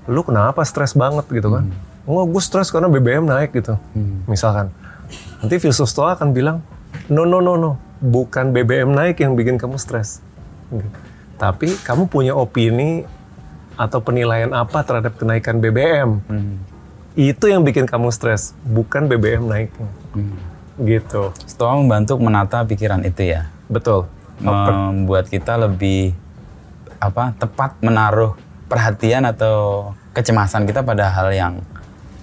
lu 0.05 0.21
kenapa 0.21 0.61
stres 0.67 0.93
banget 0.93 1.25
gitu 1.31 1.49
kan? 1.49 1.71
Oh, 2.09 2.25
gue 2.25 2.41
stres 2.41 2.73
karena 2.73 2.89
BBM 2.89 3.29
naik 3.29 3.53
gitu. 3.53 3.77
Misalkan. 4.25 4.73
Nanti 5.45 5.61
filsuf 5.61 5.85
stoa 5.85 6.17
akan 6.17 6.33
bilang, 6.33 6.65
no 7.05 7.21
no 7.21 7.37
no 7.37 7.53
no, 7.53 7.77
bukan 8.01 8.49
BBM 8.49 8.89
naik 8.97 9.21
yang 9.21 9.37
bikin 9.37 9.61
kamu 9.61 9.77
stres. 9.77 10.25
Gitu. 10.73 10.89
Tapi 11.37 11.77
kamu 11.85 12.09
punya 12.09 12.33
opini 12.33 13.05
atau 13.77 14.01
penilaian 14.01 14.49
apa 14.57 14.81
terhadap 14.81 15.21
kenaikan 15.21 15.61
BBM? 15.61 16.17
Itu 17.13 17.45
yang 17.45 17.61
bikin 17.61 17.85
kamu 17.85 18.09
stres, 18.09 18.57
bukan 18.65 19.05
BBM 19.05 19.45
naik. 19.45 19.69
Gitu. 20.81 21.29
Stoa 21.45 21.77
membantu 21.77 22.17
menata 22.17 22.65
pikiran 22.65 23.05
itu 23.05 23.37
ya. 23.37 23.53
Betul. 23.69 24.09
Membuat 24.41 25.29
kita 25.29 25.61
lebih 25.61 26.17
apa 26.99 27.37
tepat 27.37 27.79
menaruh 27.79 28.33
perhatian 28.67 29.23
atau 29.29 29.91
kecemasan 30.11 30.67
kita 30.67 30.83
pada 30.83 31.07
hal 31.07 31.31
yang 31.31 31.53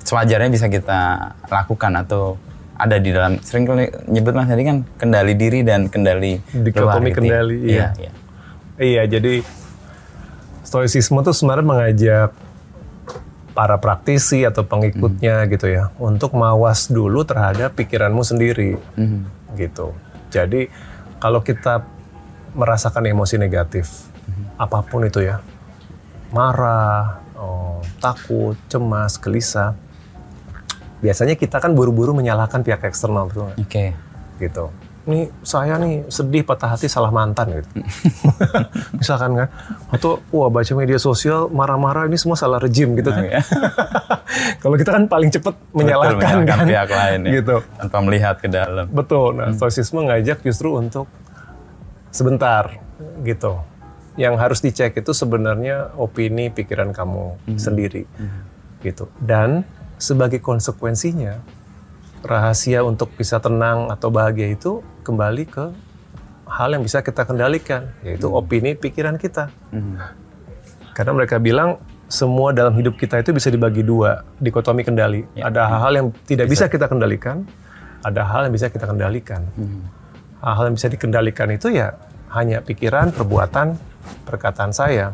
sewajarnya 0.07 0.55
bisa 0.55 0.71
kita 0.71 1.35
lakukan 1.51 1.93
atau 1.99 2.39
ada 2.79 3.01
di 3.01 3.11
dalam 3.11 3.41
sering 3.43 3.67
kali 3.67 3.91
nyebut 4.07 4.37
mas 4.37 4.47
tadi 4.47 4.63
kan 4.63 4.87
kendali 5.01 5.35
diri 5.35 5.67
dan 5.67 5.91
kendali 5.91 6.39
luar 6.55 6.63
Dikotomi 6.63 7.09
gitu 7.11 7.11
ya. 7.11 7.17
kendali, 7.17 7.57
iya. 7.67 7.89
iya. 7.99 8.13
Iya, 8.77 9.03
jadi 9.09 9.41
stoicisme 10.61 11.25
tuh 11.25 11.33
sebenarnya 11.33 11.67
mengajak 11.67 12.31
para 13.57 13.81
praktisi 13.81 14.45
atau 14.45 14.69
pengikutnya 14.69 15.49
gitu 15.49 15.73
ya 15.73 15.89
untuk 15.97 16.37
mawas 16.37 16.93
dulu 16.93 17.25
terhadap 17.25 17.73
pikiranmu 17.73 18.21
sendiri 18.21 18.77
gitu. 19.57 19.97
Jadi 20.29 20.69
kalau 21.17 21.41
kita 21.41 21.81
merasakan 22.53 23.09
emosi 23.09 23.41
negatif 23.41 23.89
apa 24.61 24.85
pun 24.85 25.09
itu 25.09 25.25
ya, 25.25 25.41
marah, 26.33 27.25
oh, 27.37 27.81
takut, 28.01 28.61
cemas, 28.69 29.17
gelisah, 29.17 29.73
biasanya 31.01 31.35
kita 31.37 31.61
kan 31.61 31.73
buru-buru 31.73 32.13
menyalahkan 32.13 32.61
pihak 32.61 32.85
eksternal 32.85 33.29
betul 33.29 33.51
nggak? 33.51 33.59
Oke. 33.63 33.85
gitu. 34.37 34.69
Nih 35.07 35.31
saya 35.47 35.79
nih 35.79 36.03
sedih 36.11 36.43
patah 36.43 36.75
hati 36.75 36.91
salah 36.91 37.15
mantan 37.15 37.63
gitu. 37.63 37.69
Misalkan 39.01 39.39
kan, 39.39 39.49
atau 39.89 40.19
wah 40.35 40.51
baca 40.51 40.73
media 40.75 40.99
sosial 40.99 41.47
marah-marah 41.47 42.11
ini 42.11 42.19
semua 42.19 42.35
salah 42.35 42.59
rejim 42.59 42.99
gitu 42.99 43.15
kan. 43.15 43.23
ya. 43.23 43.39
Kalau 44.63 44.75
kita 44.75 44.91
kan 44.91 45.07
paling 45.07 45.31
cepet 45.31 45.55
menyalahkan, 45.71 46.43
Betul, 46.43 46.51
kan, 46.51 46.67
pihak 46.67 46.91
lain 46.91 47.21
ya. 47.23 47.31
gitu. 47.39 47.57
Tanpa 47.79 47.99
melihat 48.03 48.37
ke 48.43 48.49
dalam. 48.51 48.91
Betul. 48.91 49.39
Nah, 49.39 49.55
stoicisme 49.55 50.03
ngajak 50.11 50.43
justru 50.43 50.75
untuk 50.75 51.07
sebentar 52.11 52.75
gitu. 53.23 53.63
Yang 54.19 54.35
harus 54.43 54.59
dicek 54.59 54.97
itu 54.97 55.13
sebenarnya 55.15 55.95
opini 55.95 56.51
pikiran 56.51 56.91
kamu 56.91 57.37
sendiri 57.61 58.09
gitu. 58.83 59.07
Dan 59.23 59.63
sebagai 59.97 60.41
konsekuensinya 60.45 61.41
rahasia 62.25 62.83
untuk 62.83 63.13
bisa 63.15 63.39
tenang 63.39 63.89
atau 63.93 64.11
bahagia 64.11 64.51
itu 64.51 64.83
kembali 65.07 65.45
ke 65.47 65.71
hal 66.47 66.69
yang 66.75 66.83
bisa 66.83 67.03
kita 67.03 67.27
kendalikan, 67.27 67.91
yaitu 68.07 68.31
opini 68.31 68.79
pikiran 68.79 69.19
kita. 69.19 69.51
Karena 70.95 71.13
mereka 71.13 71.37
bilang 71.37 71.83
semua 72.07 72.55
dalam 72.55 72.73
hidup 72.79 72.95
kita 72.95 73.19
itu 73.19 73.35
bisa 73.35 73.51
dibagi 73.51 73.83
dua, 73.83 74.23
dikotomi 74.39 74.87
kendali. 74.87 75.27
Ada 75.37 75.67
hal-hal 75.67 75.93
yang 75.99 76.07
tidak 76.25 76.47
bisa 76.47 76.71
kita 76.71 76.87
kendalikan, 76.87 77.43
ada 78.07 78.23
hal 78.23 78.47
yang 78.47 78.55
bisa 78.55 78.71
kita 78.71 78.87
kendalikan. 78.87 79.43
Hal-hal 80.39 80.71
yang 80.71 80.77
bisa 80.79 80.89
dikendalikan 80.89 81.49
itu 81.51 81.75
ya 81.75 81.99
hanya 82.31 82.63
pikiran, 82.63 83.11
perbuatan, 83.11 83.75
perkataan 84.23 84.71
saya. 84.71 85.11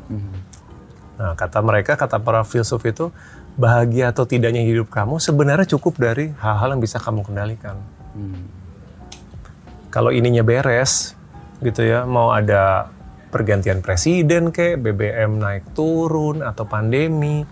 Nah, 1.16 1.32
kata 1.32 1.60
mereka, 1.64 1.96
kata 1.96 2.20
para 2.20 2.44
filsuf 2.44 2.84
itu, 2.84 3.08
bahagia 3.54 4.10
atau 4.10 4.24
tidaknya 4.24 4.64
hidup 4.64 4.88
kamu 4.88 5.20
sebenarnya 5.20 5.68
cukup 5.76 6.00
dari 6.00 6.32
hal-hal 6.40 6.76
yang 6.76 6.82
bisa 6.82 6.96
kamu 6.96 7.24
kendalikan. 7.24 7.76
Kalau 9.92 10.08
ininya 10.08 10.40
beres, 10.40 11.12
gitu 11.60 11.84
ya, 11.84 12.08
mau 12.08 12.32
ada 12.32 12.88
pergantian 13.28 13.84
presiden 13.84 14.52
kayak 14.52 14.80
BBM 14.80 15.36
naik 15.36 15.76
turun 15.76 16.40
atau 16.40 16.64
pandemi, 16.64 17.44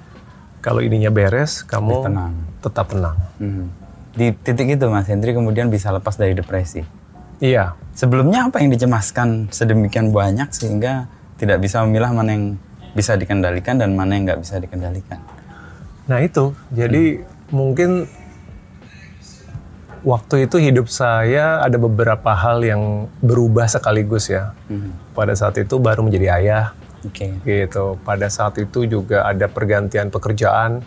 kalau 0.64 0.80
ininya 0.80 1.12
beres, 1.12 1.64
kamu 1.64 2.08
tenang. 2.08 2.32
tetap 2.64 2.86
tenang. 2.88 3.16
Mhm. 3.40 3.66
Di 4.10 4.26
titik 4.40 4.68
itu 4.72 4.88
Mas 4.88 5.08
Hendri 5.08 5.36
kemudian 5.36 5.68
bisa 5.68 5.92
lepas 5.92 6.16
dari 6.16 6.32
depresi. 6.32 6.82
Iya, 7.40 7.72
Sebelumnya 8.00 8.48
apa 8.48 8.64
yang 8.64 8.72
dicemaskan 8.72 9.52
sedemikian 9.52 10.08
banyak 10.08 10.48
sehingga 10.56 11.04
tidak 11.36 11.60
bisa 11.60 11.84
memilah 11.84 12.16
mana 12.16 12.32
yang 12.32 12.44
bisa 12.96 13.12
dikendalikan 13.12 13.76
dan 13.76 13.92
mana 13.92 14.16
yang 14.16 14.24
nggak 14.24 14.40
bisa 14.40 14.56
dikendalikan. 14.56 15.20
Nah 16.10 16.18
itu, 16.18 16.50
jadi 16.74 17.22
mungkin 17.54 18.10
waktu 20.02 20.50
itu 20.50 20.56
hidup 20.58 20.90
saya 20.90 21.62
ada 21.62 21.78
beberapa 21.78 22.34
hal 22.34 22.66
yang 22.66 23.06
berubah 23.22 23.70
sekaligus 23.70 24.26
ya. 24.26 24.58
Pada 25.14 25.38
saat 25.38 25.54
itu 25.62 25.78
baru 25.78 26.02
menjadi 26.02 26.34
ayah, 26.42 26.74
Oke. 27.06 27.30
gitu. 27.46 27.94
Pada 28.02 28.26
saat 28.26 28.58
itu 28.58 28.90
juga 28.90 29.22
ada 29.22 29.46
pergantian 29.46 30.10
pekerjaan, 30.10 30.82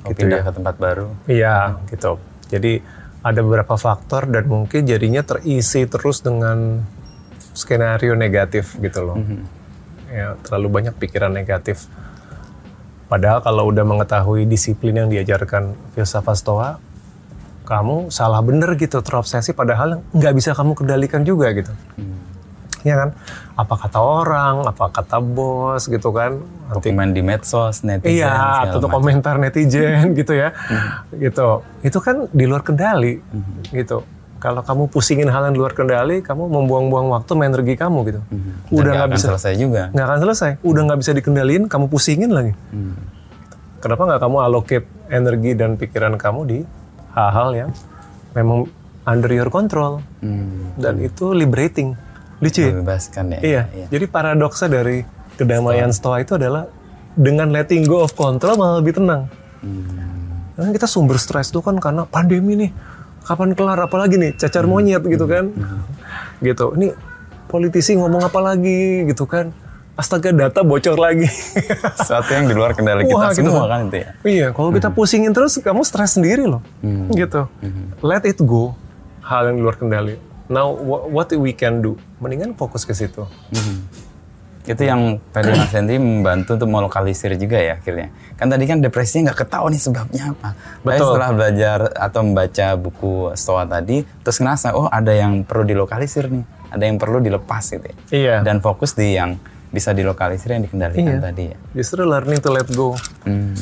Oh, 0.00 0.12
gitu 0.12 0.24
pindah 0.28 0.40
ya. 0.40 0.46
ke 0.48 0.52
tempat 0.56 0.74
baru. 0.80 1.08
Iya, 1.24 1.56
gitu. 1.88 2.16
Jadi 2.48 2.80
ada 3.20 3.40
beberapa 3.44 3.76
faktor 3.76 4.28
dan 4.32 4.48
mungkin 4.48 4.88
jadinya 4.88 5.20
terisi 5.20 5.84
terus 5.84 6.24
dengan 6.24 6.84
skenario 7.52 8.16
negatif 8.16 8.80
gitu 8.80 9.04
loh. 9.04 9.20
Ya, 10.08 10.40
terlalu 10.40 10.68
banyak 10.80 10.94
pikiran 10.96 11.30
negatif. 11.30 11.84
Padahal 13.10 13.42
kalau 13.42 13.74
udah 13.74 13.82
mengetahui 13.82 14.46
disiplin 14.46 14.94
yang 14.94 15.10
diajarkan 15.10 15.74
filsafat 15.98 16.38
Stoa, 16.38 16.78
kamu 17.66 18.06
salah 18.14 18.38
bener 18.38 18.78
gitu, 18.78 19.02
terobsesi 19.02 19.50
padahal 19.50 19.98
nggak 20.14 20.34
bisa 20.38 20.54
kamu 20.54 20.78
kendalikan 20.78 21.26
juga 21.26 21.50
gitu. 21.50 21.74
Ya 22.86 22.94
kan? 22.96 23.10
Apa 23.58 23.74
kata 23.76 23.98
orang, 23.98 24.62
apa 24.62 24.94
kata 24.94 25.18
bos 25.18 25.90
gitu 25.90 26.14
kan. 26.14 26.38
Nanti 26.70 26.94
Komen 26.94 27.10
di 27.10 27.22
medsos, 27.26 27.82
netizen, 27.82 28.22
Iya, 28.22 28.70
atau 28.70 28.86
komentar 28.86 29.42
netizen 29.42 30.14
gitu 30.22 30.30
ya, 30.30 30.54
gitu. 31.18 31.66
Itu 31.82 31.98
kan 31.98 32.30
di 32.30 32.46
luar 32.46 32.62
kendali, 32.62 33.18
gitu. 33.74 34.06
Kalau 34.40 34.64
kamu 34.64 34.88
pusingin 34.88 35.28
hal 35.28 35.46
yang 35.46 35.54
luar 35.54 35.70
kendali, 35.70 36.24
kamu 36.24 36.48
membuang-buang 36.48 37.12
waktu, 37.12 37.30
energi 37.38 37.76
kamu 37.76 37.98
gitu. 38.08 38.20
Dan 38.24 38.72
Udah 38.72 38.92
nggak 38.96 39.10
bisa, 39.12 39.26
selesai 39.30 39.52
juga. 39.54 39.92
nggak 39.92 40.06
akan 40.06 40.18
selesai. 40.18 40.50
Udah 40.64 40.82
nggak 40.88 40.98
bisa 40.98 41.12
dikendaliin, 41.12 41.68
kamu 41.68 41.86
pusingin 41.86 42.32
lagi. 42.32 42.52
Kenapa 43.78 44.02
nggak 44.02 44.20
kamu 44.20 44.36
allocate 44.40 44.86
energi 45.08 45.52
dan 45.52 45.76
pikiran 45.76 46.16
kamu 46.16 46.40
di 46.42 46.58
hal-hal 47.12 47.48
yang 47.54 47.70
memang 48.32 48.68
under 49.02 49.28
your 49.28 49.48
control 49.48 50.00
Hmm. 50.20 50.72
dan 50.74 50.96
itu 50.98 51.32
liberating, 51.32 51.96
lucu 52.38 52.60
ya? 52.60 52.72
Membebaskan 52.72 53.24
ya. 53.36 53.40
Iya. 53.40 53.62
Jadi 53.88 54.04
paradoksnya 54.04 54.68
dari 54.70 55.04
kedamaian 55.36 55.88
stoa 55.90 56.20
itu 56.20 56.36
adalah 56.36 56.68
dengan 57.10 57.48
letting 57.48 57.84
go 57.84 58.00
of 58.00 58.12
control 58.12 58.56
malah 58.56 58.80
lebih 58.80 58.96
tenang. 58.96 59.28
Karena 60.52 60.70
kita 60.70 60.84
sumber 60.84 61.16
stres 61.16 61.48
itu 61.48 61.60
kan 61.60 61.76
karena 61.76 62.04
pandemi 62.04 62.56
nih. 62.56 62.70
Kapan 63.20 63.52
kelar 63.52 63.78
apalagi 63.78 64.16
nih 64.16 64.32
cacar 64.34 64.64
monyet 64.64 65.02
gitu 65.02 65.24
kan. 65.24 65.52
Gitu. 66.40 66.66
Ini 66.74 66.88
politisi 67.46 67.94
ngomong 67.94 68.22
apa 68.22 68.40
lagi 68.40 69.04
gitu 69.04 69.24
kan. 69.24 69.52
Astaga 69.94 70.32
data 70.32 70.64
bocor 70.64 70.96
lagi. 70.96 71.28
Sesuatu 72.00 72.30
yang 72.32 72.48
di 72.48 72.54
luar 72.56 72.72
kendali 72.72 73.04
kita 73.04 73.14
Wah, 73.14 73.30
gitu 73.30 73.44
semua 73.44 73.68
kan. 73.68 73.84
kan 73.84 73.88
itu 73.88 73.96
ya. 73.96 74.10
iya, 74.24 74.46
kalau 74.50 74.72
kita 74.72 74.88
pusingin 74.88 75.30
terus 75.30 75.60
kamu 75.60 75.84
stres 75.84 76.16
sendiri 76.16 76.48
loh. 76.48 76.64
Gitu. 77.12 77.44
Let 78.00 78.24
it 78.24 78.40
go. 78.40 78.72
Hal 79.20 79.52
yang 79.52 79.60
di 79.60 79.62
luar 79.62 79.76
kendali. 79.76 80.16
Now 80.48 80.72
wha- 80.72 81.06
what 81.06 81.28
we 81.30 81.52
can 81.52 81.78
do? 81.78 81.94
Mendingan 82.18 82.56
fokus 82.56 82.82
ke 82.82 82.90
situ. 82.90 83.28
Itu 84.60 84.82
yang 84.84 85.16
tadi 85.32 85.50
Mas 85.50 85.72
Hendri 85.72 85.96
membantu 85.96 86.52
untuk 86.54 86.68
melokalisir 86.68 87.32
juga 87.34 87.56
ya 87.56 87.80
akhirnya. 87.80 88.12
Kan 88.36 88.52
tadi 88.52 88.68
kan 88.68 88.78
depresinya 88.78 89.32
nggak 89.32 89.38
ketahuan 89.42 89.72
nih 89.72 89.80
sebabnya 89.80 90.22
apa. 90.30 90.48
Tapi 90.52 90.84
Betul. 90.86 91.06
setelah 91.08 91.30
belajar 91.32 91.78
atau 91.92 92.20
membaca 92.20 92.66
buku 92.76 93.12
Stoa 93.34 93.64
tadi, 93.64 94.04
terus 94.20 94.36
ngerasa 94.36 94.72
oh 94.72 94.86
ada 94.86 95.10
yang 95.10 95.42
perlu 95.42 95.64
dilokalisir 95.64 96.28
nih, 96.28 96.44
ada 96.68 96.84
yang 96.84 96.96
perlu 96.96 97.18
dilepas 97.18 97.64
gitu 97.66 97.84
ya. 97.84 97.96
Iya. 98.12 98.36
Dan 98.44 98.60
fokus 98.60 98.92
di 98.92 99.16
yang 99.16 99.40
bisa 99.70 99.94
dilokalisir 99.94 100.50
yang 100.50 100.62
dikendalikan 100.62 101.08
Iya. 101.08 101.22
tadi 101.22 101.44
ya. 101.48 101.56
Justru 101.72 102.04
learning 102.04 102.38
to 102.38 102.50
let 102.50 102.68
go 102.68 102.92
Hmm. 103.24 103.56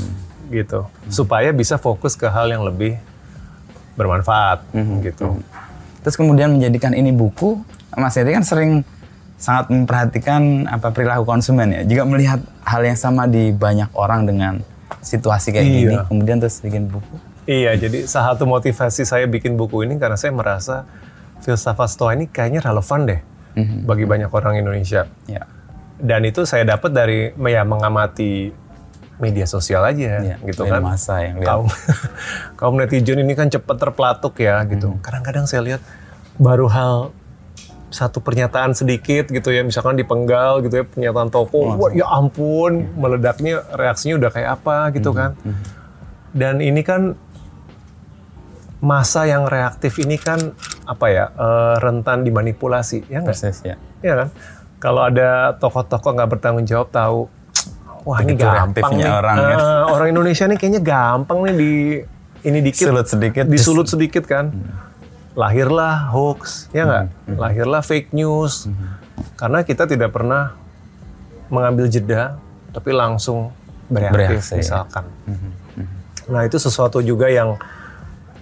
gitu. 0.48 0.82
Supaya 1.06 1.52
bisa 1.52 1.78
fokus 1.78 2.14
ke 2.14 2.26
hal 2.26 2.48
yang 2.48 2.66
lebih 2.66 2.98
bermanfaat 3.94 4.62
gitu. 5.02 5.42
Terus 6.00 6.14
kemudian 6.14 6.54
menjadikan 6.54 6.90
ini 6.90 7.10
buku, 7.10 7.58
Mas 7.94 8.14
Hendri 8.14 8.32
kan 8.32 8.46
sering 8.46 8.86
sangat 9.38 9.70
memperhatikan 9.70 10.66
apa 10.66 10.90
perilaku 10.90 11.22
konsumen 11.24 11.70
ya. 11.70 11.82
Juga 11.82 12.02
melihat 12.04 12.42
hal 12.62 12.82
yang 12.82 12.98
sama 12.98 13.24
di 13.24 13.50
banyak 13.50 13.88
orang 13.94 14.26
dengan 14.26 14.60
situasi 14.98 15.54
kayak 15.54 15.64
Iya. 15.64 15.72
gini, 15.72 15.94
kemudian 16.04 16.36
terus 16.38 16.58
bikin 16.58 16.90
buku. 16.90 17.14
Iya, 17.46 17.78
jadi 17.78 18.04
salah 18.04 18.34
satu 18.34 18.44
motivasi 18.44 19.02
saya 19.02 19.24
bikin 19.24 19.54
buku 19.54 19.80
ini 19.82 19.96
karena 19.96 20.18
saya 20.18 20.34
merasa 20.34 20.84
filsafat 21.40 21.88
Stoa 21.88 22.12
ini 22.12 22.26
kayaknya 22.26 22.60
relevan 22.60 23.06
deh 23.06 23.20
bagi 23.82 24.04
banyak 24.04 24.28
orang 24.28 24.58
Indonesia. 24.58 25.06
Ya. 25.24 25.46
Dan 25.98 26.22
itu 26.22 26.42
saya 26.44 26.62
dapat 26.62 26.90
dari 26.90 27.18
ya 27.32 27.62
mengamati 27.62 28.50
media 29.18 29.46
sosial 29.46 29.82
aja 29.82 30.22
Iya, 30.22 30.36
gitu 30.42 30.62
kan. 30.62 30.78
masa 30.78 31.22
yang 31.22 31.42
kaum 31.42 31.66
kaum 32.58 32.74
netizen 32.74 33.18
ini 33.18 33.34
kan 33.34 33.50
cepat 33.50 33.76
terpelatuk 33.78 34.34
ya 34.38 34.62
gitu. 34.66 34.94
Kadang-kadang 35.02 35.46
saya 35.46 35.62
lihat 35.64 35.82
baru 36.38 36.70
hal 36.70 37.10
satu 37.88 38.20
pernyataan 38.20 38.76
sedikit 38.76 39.28
gitu 39.28 39.48
ya, 39.48 39.64
misalkan 39.64 39.96
dipenggal 39.96 40.60
gitu 40.60 40.80
ya 40.80 40.84
pernyataan 40.84 41.32
toko, 41.32 41.72
wah 41.72 41.88
ya 41.90 42.04
ampun, 42.04 42.84
meledaknya 42.94 43.64
reaksinya 43.72 44.20
udah 44.20 44.30
kayak 44.30 44.50
apa 44.60 44.92
gitu 44.92 45.16
kan. 45.16 45.32
Dan 46.30 46.60
ini 46.60 46.84
kan 46.84 47.16
masa 48.78 49.26
yang 49.26 49.50
reaktif 49.50 49.98
ini 49.98 50.14
kan 50.14 50.54
apa 50.86 51.06
ya 51.10 51.24
eh, 51.32 51.74
rentan 51.80 52.22
dimanipulasi 52.22 53.08
ya 53.10 53.24
nggak? 53.24 53.34
Persis 53.34 53.58
ya. 53.64 53.74
Iya 54.04 54.14
kan? 54.24 54.28
Kalau 54.78 55.02
ada 55.02 55.58
tokoh-tokoh 55.58 56.14
nggak 56.14 56.30
bertanggung 56.30 56.62
jawab 56.62 56.92
tahu, 56.94 57.26
wah 58.06 58.18
ini 58.22 58.38
Begitu 58.38 58.46
gampang 58.46 58.94
reaktifnya 58.94 59.02
nih. 59.02 59.18
orang, 59.18 59.36
Eh, 59.36 59.48
ya. 59.50 59.56
orang 59.90 60.08
Indonesia 60.12 60.44
nih 60.46 60.56
kayaknya 60.56 60.82
gampang 60.84 61.38
nih 61.42 61.54
di 61.56 61.72
ini 62.38 62.58
dikit, 62.62 62.86
Sulut 62.86 63.06
sedikit, 63.10 63.44
disulut 63.50 63.86
sedikit 63.90 64.24
kan. 64.30 64.54
Lahirlah 65.38 66.10
hoax, 66.10 66.66
ya 66.74 66.82
nggak? 66.82 67.04
Hmm, 67.30 67.36
Lahirlah 67.38 67.82
fake 67.86 68.10
news. 68.10 68.66
Karena 69.38 69.62
kita 69.62 69.86
tidak 69.86 70.10
pernah 70.10 70.58
mengambil 71.46 71.86
jeda, 71.86 72.42
tapi 72.74 72.90
langsung 72.90 73.54
bereaktif 73.86 74.42
Bereaksi, 74.42 74.52
ya. 74.52 74.58
misalkan. 74.58 75.04
Nah 76.26 76.42
itu 76.42 76.58
sesuatu 76.58 76.98
juga 77.00 77.30
yang 77.30 77.54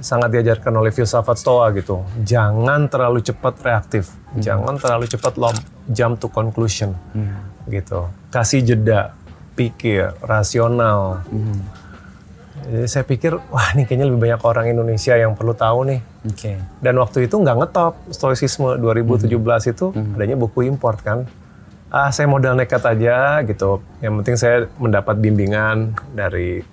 sangat 0.01 0.33
diajarkan 0.41 0.73
oleh 0.73 0.89
filsafat 0.89 1.37
Stoa 1.37 1.69
gitu. 1.77 2.01
Jangan 2.25 2.89
terlalu 2.89 3.21
cepat 3.21 3.61
reaktif, 3.61 4.11
jangan 4.41 4.81
terlalu 4.81 5.05
cepat 5.07 5.37
lom, 5.37 5.57
jump 5.93 6.17
to 6.17 6.33
conclusion, 6.33 6.97
gitu. 7.69 8.09
Kasih 8.33 8.65
jeda, 8.65 9.13
pikir, 9.53 10.17
rasional. 10.25 11.21
Jadi 12.67 12.87
saya 12.91 13.05
pikir, 13.07 13.39
wah 13.55 13.71
ini 13.79 13.87
kayaknya 13.87 14.07
lebih 14.11 14.21
banyak 14.27 14.43
orang 14.43 14.67
Indonesia 14.75 15.15
yang 15.15 15.39
perlu 15.39 15.55
tahu 15.55 15.87
nih. 15.87 16.01
Oke. 16.27 16.59
Dan 16.83 16.99
waktu 16.99 17.31
itu 17.31 17.39
nggak 17.39 17.57
ngetop 17.63 17.95
stoicisme 18.11 18.75
2017 18.83 19.31
itu 19.71 19.87
adanya 19.95 20.35
buku 20.35 20.67
import 20.67 20.99
kan. 21.01 21.31
Ah 21.87 22.11
saya 22.11 22.27
modal 22.27 22.59
nekat 22.59 22.83
aja 22.83 23.39
gitu. 23.47 23.79
Yang 24.03 24.13
penting 24.19 24.37
saya 24.37 24.57
mendapat 24.83 25.15
bimbingan 25.23 25.95
dari 26.11 26.67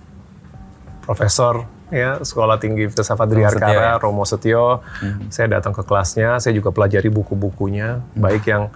profesor 1.06 1.70
ya 1.94 2.18
sekolah 2.26 2.58
tinggi 2.58 2.90
filsafat 2.90 3.30
Dri 3.30 3.46
Romo 3.46 3.54
Setio, 3.54 3.62
Harkara, 3.62 3.86
ya? 3.86 4.02
Romo 4.02 4.24
Setio. 4.26 4.68
Saya 5.30 5.48
datang 5.62 5.78
ke 5.78 5.86
kelasnya, 5.86 6.42
saya 6.42 6.58
juga 6.58 6.74
pelajari 6.74 7.14
buku-bukunya, 7.14 8.02
baik 8.18 8.50
yang 8.50 8.74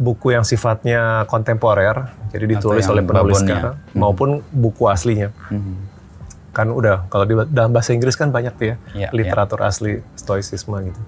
buku 0.00 0.32
yang 0.32 0.44
sifatnya 0.48 1.28
kontemporer, 1.28 2.08
jadi 2.32 2.44
ditulis 2.56 2.88
oleh 2.88 3.04
penulis 3.04 3.44
sekarang, 3.44 3.76
maupun 3.92 4.40
buku 4.48 4.88
aslinya 4.88 5.28
kan 6.50 6.66
udah 6.70 7.06
kalau 7.06 7.24
di 7.26 7.34
dalam 7.54 7.70
bahasa 7.70 7.94
Inggris 7.94 8.18
kan 8.18 8.34
banyak 8.34 8.54
tuh 8.58 8.66
ya 8.66 8.76
Iya, 8.94 9.08
literatur 9.14 9.62
asli 9.62 10.02
stoicisme 10.18 10.76
gitu. 10.90 11.02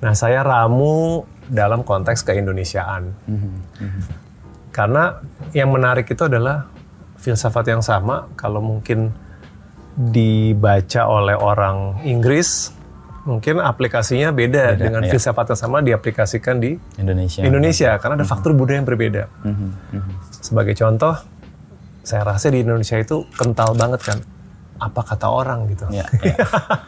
Nah 0.00 0.16
saya 0.16 0.40
ramu 0.40 1.28
dalam 1.46 1.84
konteks 1.84 2.24
keindonesiaan 2.24 3.12
karena 4.72 5.20
yang 5.52 5.68
menarik 5.68 6.08
itu 6.08 6.24
adalah 6.24 6.64
filsafat 7.20 7.68
yang 7.68 7.84
sama 7.84 8.32
kalau 8.34 8.64
mungkin 8.64 9.12
dibaca 9.92 11.04
oleh 11.04 11.36
orang 11.36 12.00
Inggris 12.08 12.72
mungkin 13.22 13.62
aplikasinya 13.62 14.34
beda, 14.34 14.74
Beda, 14.74 14.80
dengan 14.80 15.02
iya. 15.06 15.10
filsafat 15.14 15.54
yang 15.54 15.60
sama 15.60 15.78
diaplikasikan 15.78 16.58
di 16.58 16.74
Indonesia. 16.98 17.44
Indonesia 17.46 17.90
karena 18.02 18.18
ada 18.18 18.26
faktor 18.26 18.50
budaya 18.50 18.82
yang 18.82 18.88
berbeda. 18.88 19.30
Mhm, 19.46 19.68
mhm. 19.94 20.12
Sebagai 20.42 20.74
contoh, 20.74 21.14
saya 22.02 22.26
rasa 22.26 22.50
di 22.50 22.66
Indonesia 22.66 22.98
itu 22.98 23.22
kental 23.38 23.78
banget 23.78 24.02
kan 24.02 24.18
apa 24.82 25.00
kata 25.04 25.26
orang 25.26 25.70
gitu. 25.70 25.86
Ya, 25.88 26.02
ya. 26.26 26.34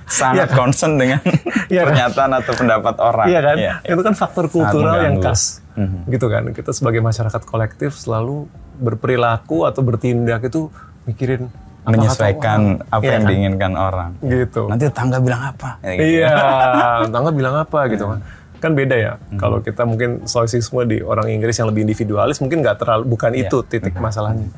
Sangat 0.04 0.50
concern 0.50 0.98
dengan 0.98 1.22
Iya 1.72 1.80
kan? 1.80 1.86
pernyataan 1.88 2.30
atau 2.34 2.52
pendapat 2.52 2.94
orang. 2.98 3.26
Iya 3.26 3.40
kan? 3.40 3.56
Ya, 3.56 3.72
ya. 3.80 3.92
Itu 3.94 4.02
kan 4.02 4.14
faktor 4.14 4.46
kultural 4.48 4.98
yang 5.00 5.22
khas. 5.22 5.62
Mhm. 5.74 6.10
Gitu 6.10 6.26
kan. 6.26 6.42
Kita 6.50 6.70
sebagai 6.70 6.98
masyarakat 7.00 7.42
kolektif 7.44 7.94
selalu 7.94 8.50
berperilaku 8.76 9.64
atau 9.64 9.80
bertindak 9.80 10.42
itu 10.44 10.66
mikirin 11.04 11.46
apa 11.84 11.92
menyesuaikan 11.92 12.58
orang. 12.80 12.90
apa 12.90 13.00
Iya 13.00 13.10
yang 13.10 13.22
kan? 13.22 13.30
diinginkan 13.30 13.72
orang. 13.76 14.10
Gitu. 14.18 14.62
Nanti 14.66 14.84
tetangga 14.84 15.18
bilang 15.20 15.42
apa? 15.44 15.70
Ya, 15.78 15.92
gitu. 15.92 16.04
Iya, 16.18 16.34
tangga 17.14 17.30
bilang 17.30 17.54
apa 17.56 17.78
gitu 17.86 18.04
kan. 18.08 18.20
Kan 18.56 18.72
beda 18.72 18.96
ya. 18.96 19.12
Kalau 19.36 19.60
kita 19.60 19.84
mungkin 19.84 20.24
stoicisme 20.24 20.82
di 20.82 20.98
orang 20.98 21.28
Inggris 21.28 21.54
yang 21.54 21.68
lebih 21.68 21.84
individualis 21.84 22.40
mungkin 22.40 22.64
nggak 22.64 22.80
terlalu 22.80 23.04
bukan 23.06 23.30
Iya. 23.30 23.46
itu 23.46 23.56
titik 23.62 23.94
masalahnya. 23.94 24.48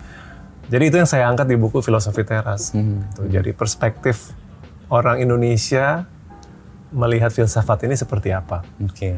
Jadi 0.66 0.84
itu 0.84 0.96
yang 0.96 1.06
saya 1.06 1.30
angkat 1.30 1.46
di 1.46 1.54
buku 1.54 1.78
Filosofi 1.78 2.22
Teras. 2.22 2.74
Hmm. 2.74 3.06
Tuh, 3.14 3.26
jadi 3.26 3.54
perspektif 3.54 4.34
orang 4.88 5.18
Indonesia 5.18 6.06
melihat 6.90 7.30
filsafat 7.30 7.86
ini 7.86 7.94
seperti 7.94 8.30
apa. 8.30 8.66
Oke. 8.78 9.14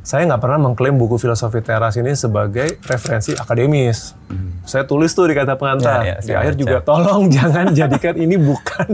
Saya 0.00 0.24
nggak 0.24 0.40
pernah 0.40 0.60
mengklaim 0.60 0.96
buku 0.96 1.16
Filosofi 1.16 1.60
Teras 1.60 1.96
ini 1.96 2.12
sebagai 2.12 2.80
referensi 2.84 3.32
akademis. 3.32 4.16
Saya 4.64 4.84
tulis 4.84 5.12
tuh 5.12 5.28
di 5.28 5.36
kata 5.36 5.56
pengantar. 5.56 6.00
Hmm. 6.00 6.08
Ya, 6.08 6.16
ya, 6.16 6.16
di 6.20 6.32
akhir 6.34 6.52
baca. 6.52 6.60
juga 6.60 6.76
tolong 6.80 7.22
jangan 7.36 7.66
jadikan 7.70 8.14
ini 8.16 8.36
bukan 8.36 8.88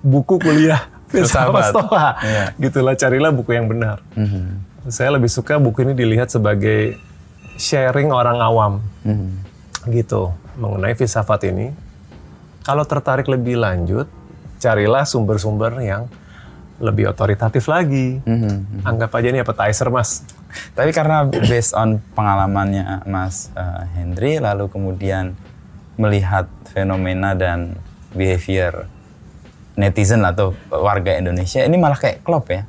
buku 0.00 0.36
kuliah 0.36 0.84
filsafat 1.12 1.72
stoa. 1.72 2.08
Iya. 2.20 2.44
Gitulah 2.56 2.92
carilah 2.92 3.32
buku 3.32 3.52
yang 3.52 3.68
benar. 3.68 4.04
Mhm. 4.12 4.68
Saya 4.88 5.12
lebih 5.12 5.28
suka 5.28 5.56
buku 5.56 5.84
ini 5.84 5.92
dilihat 5.92 6.28
sebagai 6.28 6.96
sharing 7.56 8.08
orang 8.08 8.36
awam 8.38 8.72
Mhm. 9.04 9.28
gitu 9.90 10.32
mengenai 10.58 10.98
filsafat 10.98 11.46
ini. 11.48 11.70
Kalau 12.66 12.84
tertarik 12.84 13.30
lebih 13.30 13.56
lanjut, 13.56 14.10
carilah 14.58 15.06
sumber-sumber 15.06 15.78
yang 15.80 16.10
lebih 16.78 17.10
otoritatif 17.10 17.66
lagi. 17.70 18.22
Mhm. 18.22 18.84
Anggap 18.86 19.10
aja 19.18 19.28
ini 19.30 19.40
appetizer, 19.42 19.88
Mas. 19.90 20.22
Tapi 20.74 20.90
karena 20.94 21.26
based 21.26 21.74
on 21.74 22.02
pengalamannya 22.14 23.06
Mas 23.06 23.50
eh, 23.54 23.82
Hendry, 23.98 24.38
lalu 24.42 24.70
kemudian 24.70 25.34
melihat 25.98 26.46
fenomena 26.70 27.34
dan 27.34 27.74
behavior 28.14 28.86
netizen 29.78 30.22
atau 30.26 30.54
warga 30.70 31.14
Indonesia, 31.14 31.62
ini 31.62 31.78
malah 31.78 31.98
kayak 31.98 32.22
klop 32.26 32.50
ya. 32.50 32.66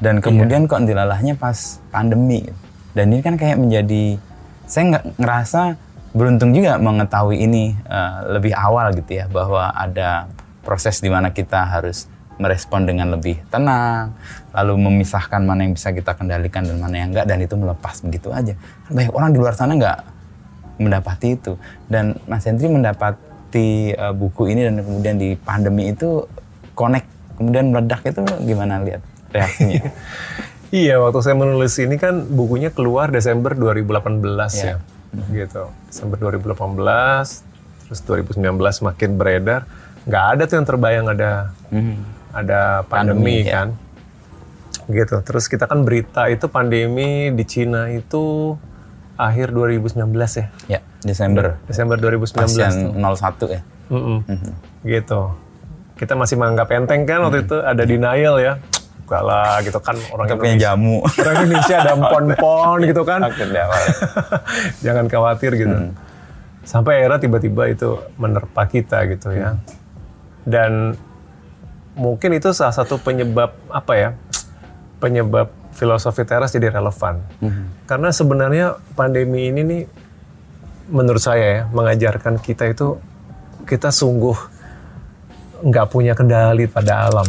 Dan 0.00 0.22
kemudian 0.22 0.64
kok 0.64 0.82
dilalahnya 0.82 1.36
pas 1.36 1.78
pandemi. 1.92 2.46
Dan 2.96 3.14
ini 3.14 3.20
kan 3.20 3.36
kayak 3.36 3.58
menjadi, 3.60 4.16
saya 4.64 4.96
nggak 4.96 5.04
ngerasa 5.20 5.60
beruntung 6.10 6.50
juga 6.50 6.76
mengetahui 6.76 7.38
ini 7.38 7.74
eh, 7.74 8.16
lebih 8.34 8.54
awal 8.54 8.94
gitu 8.94 9.22
ya, 9.22 9.26
bahwa 9.30 9.70
ada 9.74 10.26
proses 10.66 10.98
di 11.00 11.08
mana 11.08 11.30
kita 11.30 11.66
harus 11.66 12.10
merespon 12.40 12.88
dengan 12.88 13.12
lebih 13.12 13.36
tenang, 13.52 14.16
lalu 14.56 14.80
memisahkan 14.80 15.44
mana 15.44 15.68
yang 15.68 15.76
bisa 15.76 15.92
kita 15.92 16.16
kendalikan 16.16 16.64
dan 16.64 16.80
mana 16.80 16.96
yang 16.96 17.12
enggak, 17.12 17.28
dan 17.28 17.38
itu 17.44 17.54
melepas 17.54 18.00
begitu 18.00 18.32
aja. 18.32 18.56
Banyak 18.88 19.12
orang 19.12 19.30
di 19.36 19.38
luar 19.38 19.52
sana 19.52 19.76
nggak 19.76 19.98
mendapati 20.80 21.36
itu. 21.36 21.60
Dan 21.84 22.16
Mas 22.24 22.48
Hendri 22.48 22.72
mendapati 22.72 23.92
uh, 23.92 24.16
buku 24.16 24.48
ini 24.56 24.72
dan 24.72 24.80
kemudian 24.80 25.16
di 25.20 25.36
pandemi 25.36 25.92
itu 25.92 26.24
connect, 26.72 27.06
kemudian 27.36 27.76
meledak 27.76 28.00
itu 28.08 28.24
gimana 28.48 28.80
lihat 28.80 29.04
reaksinya? 29.36 29.84
Iya, 30.70 31.02
waktu 31.02 31.18
saya 31.18 31.34
menulis 31.34 31.74
ini 31.82 31.98
kan 31.98 32.30
bukunya 32.30 32.70
keluar 32.70 33.10
Desember 33.10 33.58
2018 33.58 34.22
ya. 34.54 34.78
Iya. 35.10 35.44
Gitu. 35.46 35.64
Desember 35.88 36.16
2018, 36.20 37.42
terus 37.86 38.00
2019 38.04 38.46
makin 38.80 39.10
beredar. 39.14 39.66
Nggak 40.04 40.24
ada 40.26 40.42
tuh 40.44 40.54
yang 40.56 40.66
terbayang 40.66 41.06
ada 41.08 41.30
Mhm. 41.68 41.94
ada 42.30 42.60
pandemi, 42.86 43.18
Pandemi, 43.18 43.36
ya. 43.42 43.52
kan. 43.52 43.68
Gitu. 44.86 45.16
Terus 45.22 45.44
kita 45.46 45.64
kan 45.64 45.82
berita 45.82 46.26
itu 46.26 46.46
pandemi 46.46 47.30
di 47.30 47.44
Cina 47.44 47.90
itu 47.90 48.54
akhir 49.14 49.50
2019 49.50 50.32
ya. 50.34 50.46
Ya, 50.66 50.80
Desember. 51.00 51.58
Desember 51.66 51.96
2019 51.96 52.32
Pasien 52.32 52.70
tuh. 52.70 52.92
01 52.96 53.46
ya. 53.50 53.60
Mm-mm. 53.90 54.18
Gitu. 54.82 55.20
Kita 55.94 56.16
masih 56.16 56.40
menganggap 56.40 56.72
enteng 56.72 57.04
kan 57.04 57.20
waktu 57.20 57.44
itu 57.44 57.60
ada 57.60 57.82
denial 57.84 58.40
ya. 58.40 58.56
Enggak 59.10 59.26
lah 59.26 59.58
gitu 59.66 59.78
kan 59.82 59.98
orang 60.14 60.26
Kita 60.30 60.38
punya 60.38 60.56
jamu. 60.70 61.02
Orang 61.18 61.34
Indonesia 61.42 61.76
ada 61.82 61.94
pon-pon 61.98 62.78
gitu 62.86 63.02
kan. 63.02 63.20
Jangan 64.86 65.04
khawatir 65.10 65.50
gitu. 65.58 65.76
Sampai 66.62 67.02
akhirnya 67.02 67.18
tiba-tiba 67.18 67.66
itu 67.66 67.98
menerpa 68.14 68.70
kita 68.70 69.10
gitu 69.10 69.34
ya. 69.34 69.58
Dan 70.46 70.94
mungkin 71.98 72.38
itu 72.38 72.54
salah 72.54 72.70
satu 72.70 73.02
penyebab 73.02 73.50
apa 73.66 73.92
ya? 73.98 74.10
Penyebab 75.02 75.50
filosofi 75.74 76.22
teras 76.22 76.54
jadi 76.54 76.70
relevan. 76.70 77.18
Mhm. 77.42 77.90
Karena 77.90 78.14
sebenarnya 78.14 78.78
pandemi 78.94 79.50
ini 79.50 79.60
nih 79.66 79.82
menurut 80.86 81.18
saya 81.18 81.46
ya 81.50 81.62
mengajarkan 81.66 82.38
kita 82.38 82.70
itu 82.70 82.94
kita 83.66 83.90
sungguh 83.90 84.38
nggak 85.66 85.86
punya 85.90 86.14
kendali 86.14 86.70
pada 86.70 87.10
alam. 87.10 87.26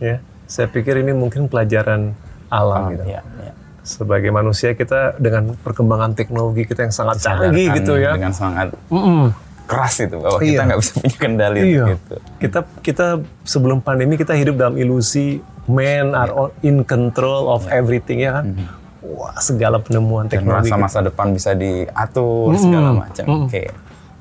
Ya, 0.00 0.24
saya 0.44 0.66
pikir 0.66 0.98
ini 0.98 1.10
mungkin 1.10 1.46
pelajaran 1.46 2.12
alam 2.48 2.92
gitu. 2.92 3.04
Iya, 3.06 3.20
iya. 3.40 3.52
Sebagai 3.80 4.28
manusia 4.28 4.72
kita 4.72 5.18
dengan 5.18 5.52
perkembangan 5.54 6.12
teknologi 6.12 6.64
kita 6.64 6.84
yang 6.84 6.94
sangat 6.94 7.20
canggih 7.20 7.68
gitu 7.74 7.94
ya. 7.94 8.16
Dengan 8.16 8.32
sangat 8.32 8.72
Mm-mm. 8.88 9.28
keras 9.64 9.96
itu 9.98 10.16
bahwa 10.16 10.38
Iya. 10.38 10.48
kita 10.50 10.62
nggak 10.62 10.78
bisa 10.78 10.92
punya 10.94 11.16
kendali 11.18 11.60
Iya. 11.60 11.84
gitu. 11.92 12.16
Kita 12.38 12.58
kita 12.80 13.06
sebelum 13.42 13.78
pandemi 13.78 14.14
kita 14.14 14.32
hidup 14.32 14.56
dalam 14.56 14.76
ilusi 14.76 15.38
men 15.64 16.12
are 16.12 16.28
all 16.30 16.50
in 16.60 16.80
control 16.80 17.48
of 17.48 17.64
everything 17.68 18.20
ya 18.20 18.40
kan. 18.40 18.56
Wah, 19.00 19.36
segala 19.36 19.76
penemuan 19.78 20.26
Dan 20.26 20.40
teknologi. 20.40 20.72
merasa 20.72 20.76
masa 20.80 20.98
depan 21.00 21.32
bisa 21.32 21.52
diatur 21.52 22.56
segala 22.56 22.88
macam. 22.94 23.24
Oke. 23.44 23.68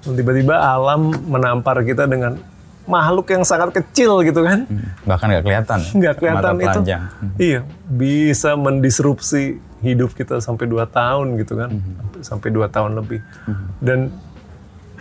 Tiba-tiba 0.03 0.59
alam 0.59 1.15
menampar 1.23 1.79
kita 1.81 2.03
dengan 2.03 2.35
makhluk 2.83 3.27
yang 3.27 3.41
sangat 3.41 3.71
kecil 3.73 4.19
gitu 4.21 4.41
kan. 4.41 4.67
Bahkan 5.03 5.25
nggak 5.29 5.43
kelihatan. 5.43 5.79
ya, 5.79 5.91
Nggak 5.93 6.13
kelihatan 6.17 6.53
itu. 6.53 6.67
telanjang. 6.67 7.03
Iya, 7.35 7.59
bisa 7.85 8.51
mendisrupsi 8.53 9.43
hidup 9.79 10.11
kita 10.11 10.39
sampai 10.39 10.65
2 10.65 10.83
tahun 10.85 11.35
gitu 11.37 11.53
kan. 11.55 11.69
Sampai 12.19 12.49
2 12.49 12.67
tahun 12.67 12.95
lebih. 12.95 13.19
Dan 13.77 14.11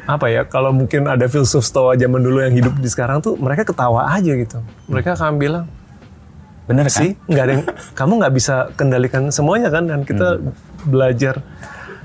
apa 0.02 0.26
ya, 0.26 0.42
kalau 0.42 0.70
mungkin 0.70 1.06
ada 1.06 1.26
filsuf 1.26 1.62
stoa 1.62 1.94
zaman 1.94 2.18
dulu 2.18 2.38
yang 2.40 2.50
hidup 2.52 2.74
di 2.74 2.86
sekarang 2.86 3.18
tuh 3.18 3.34
mereka 3.34 3.62
ketawa 3.64 4.10
aja 4.10 4.32
gitu. 4.32 4.58
Mereka 4.86 5.14
akan 5.14 5.36
bilang, 5.36 5.66
Bener 6.62 6.86
kan? 6.86 6.94
sih 6.94 7.18
nggak 7.24 7.42
ada 7.42 7.52
yang 7.52 7.64
kamu 7.92 8.12
nggak 8.18 8.34
bisa 8.34 8.54
kendalikan 8.72 9.26
semuanya 9.28 9.66
kan 9.68 9.82
dan 9.82 10.02
kita 10.02 10.38
belajar 10.84 11.42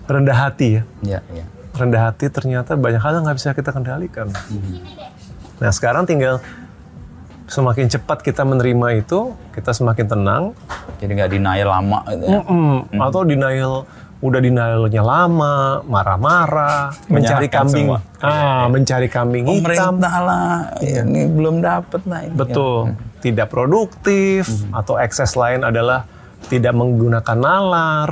rendah 0.05 0.33
hati 0.35 0.67
ya 0.71 0.83
Iya, 1.03 1.19
iya. 1.29 1.45
rendah 1.73 2.09
hati 2.09 2.25
ternyata 2.27 2.73
banyak 2.73 2.97
hal 2.97 3.11
yang 3.13 3.23
nggak 3.23 3.37
bisa 3.37 3.53
kita 3.53 3.69
kendalikan 3.69 4.33
nah 5.57 5.71
sekarang 5.73 6.05
tinggal 6.05 6.37
semakin 7.47 7.87
cepat 7.87 8.21
kita 8.21 8.43
menerima 8.43 9.01
itu 9.01 9.31
kita 9.55 9.71
semakin 9.71 10.05
tenang 10.05 10.43
Jadi 10.99 11.11
nggak 11.13 11.31
denial 11.31 11.69
lama 11.71 11.99
gitu 12.11 12.25
ya. 12.27 12.39
Mm-mm. 12.43 12.99
atau 12.99 13.21
denial 13.23 13.73
udah 14.17 14.39
denialnya 14.41 15.03
lama 15.05 15.85
marah-marah 15.85 16.89
mencari 17.05 17.45
kambing 17.47 17.93
semua. 17.93 17.99
ah 18.17 18.65
mencari 18.65 19.07
kambing 19.07 19.45
hitam 19.45 19.61
Pemerintah 19.61 20.15
lah, 20.25 20.53
ini 20.81 21.29
belum 21.29 21.61
dapet 21.61 22.01
lah. 22.09 22.25
ini. 22.25 22.33
Betul. 22.33 22.97
Tidak 23.21 23.45
produktif 23.45 24.49
atau 24.73 24.97
ekses 24.97 25.37
lain 25.37 25.61
adalah 25.61 26.09
tidak 26.49 26.73
menggunakan 26.73 27.37
nalar, 27.37 28.09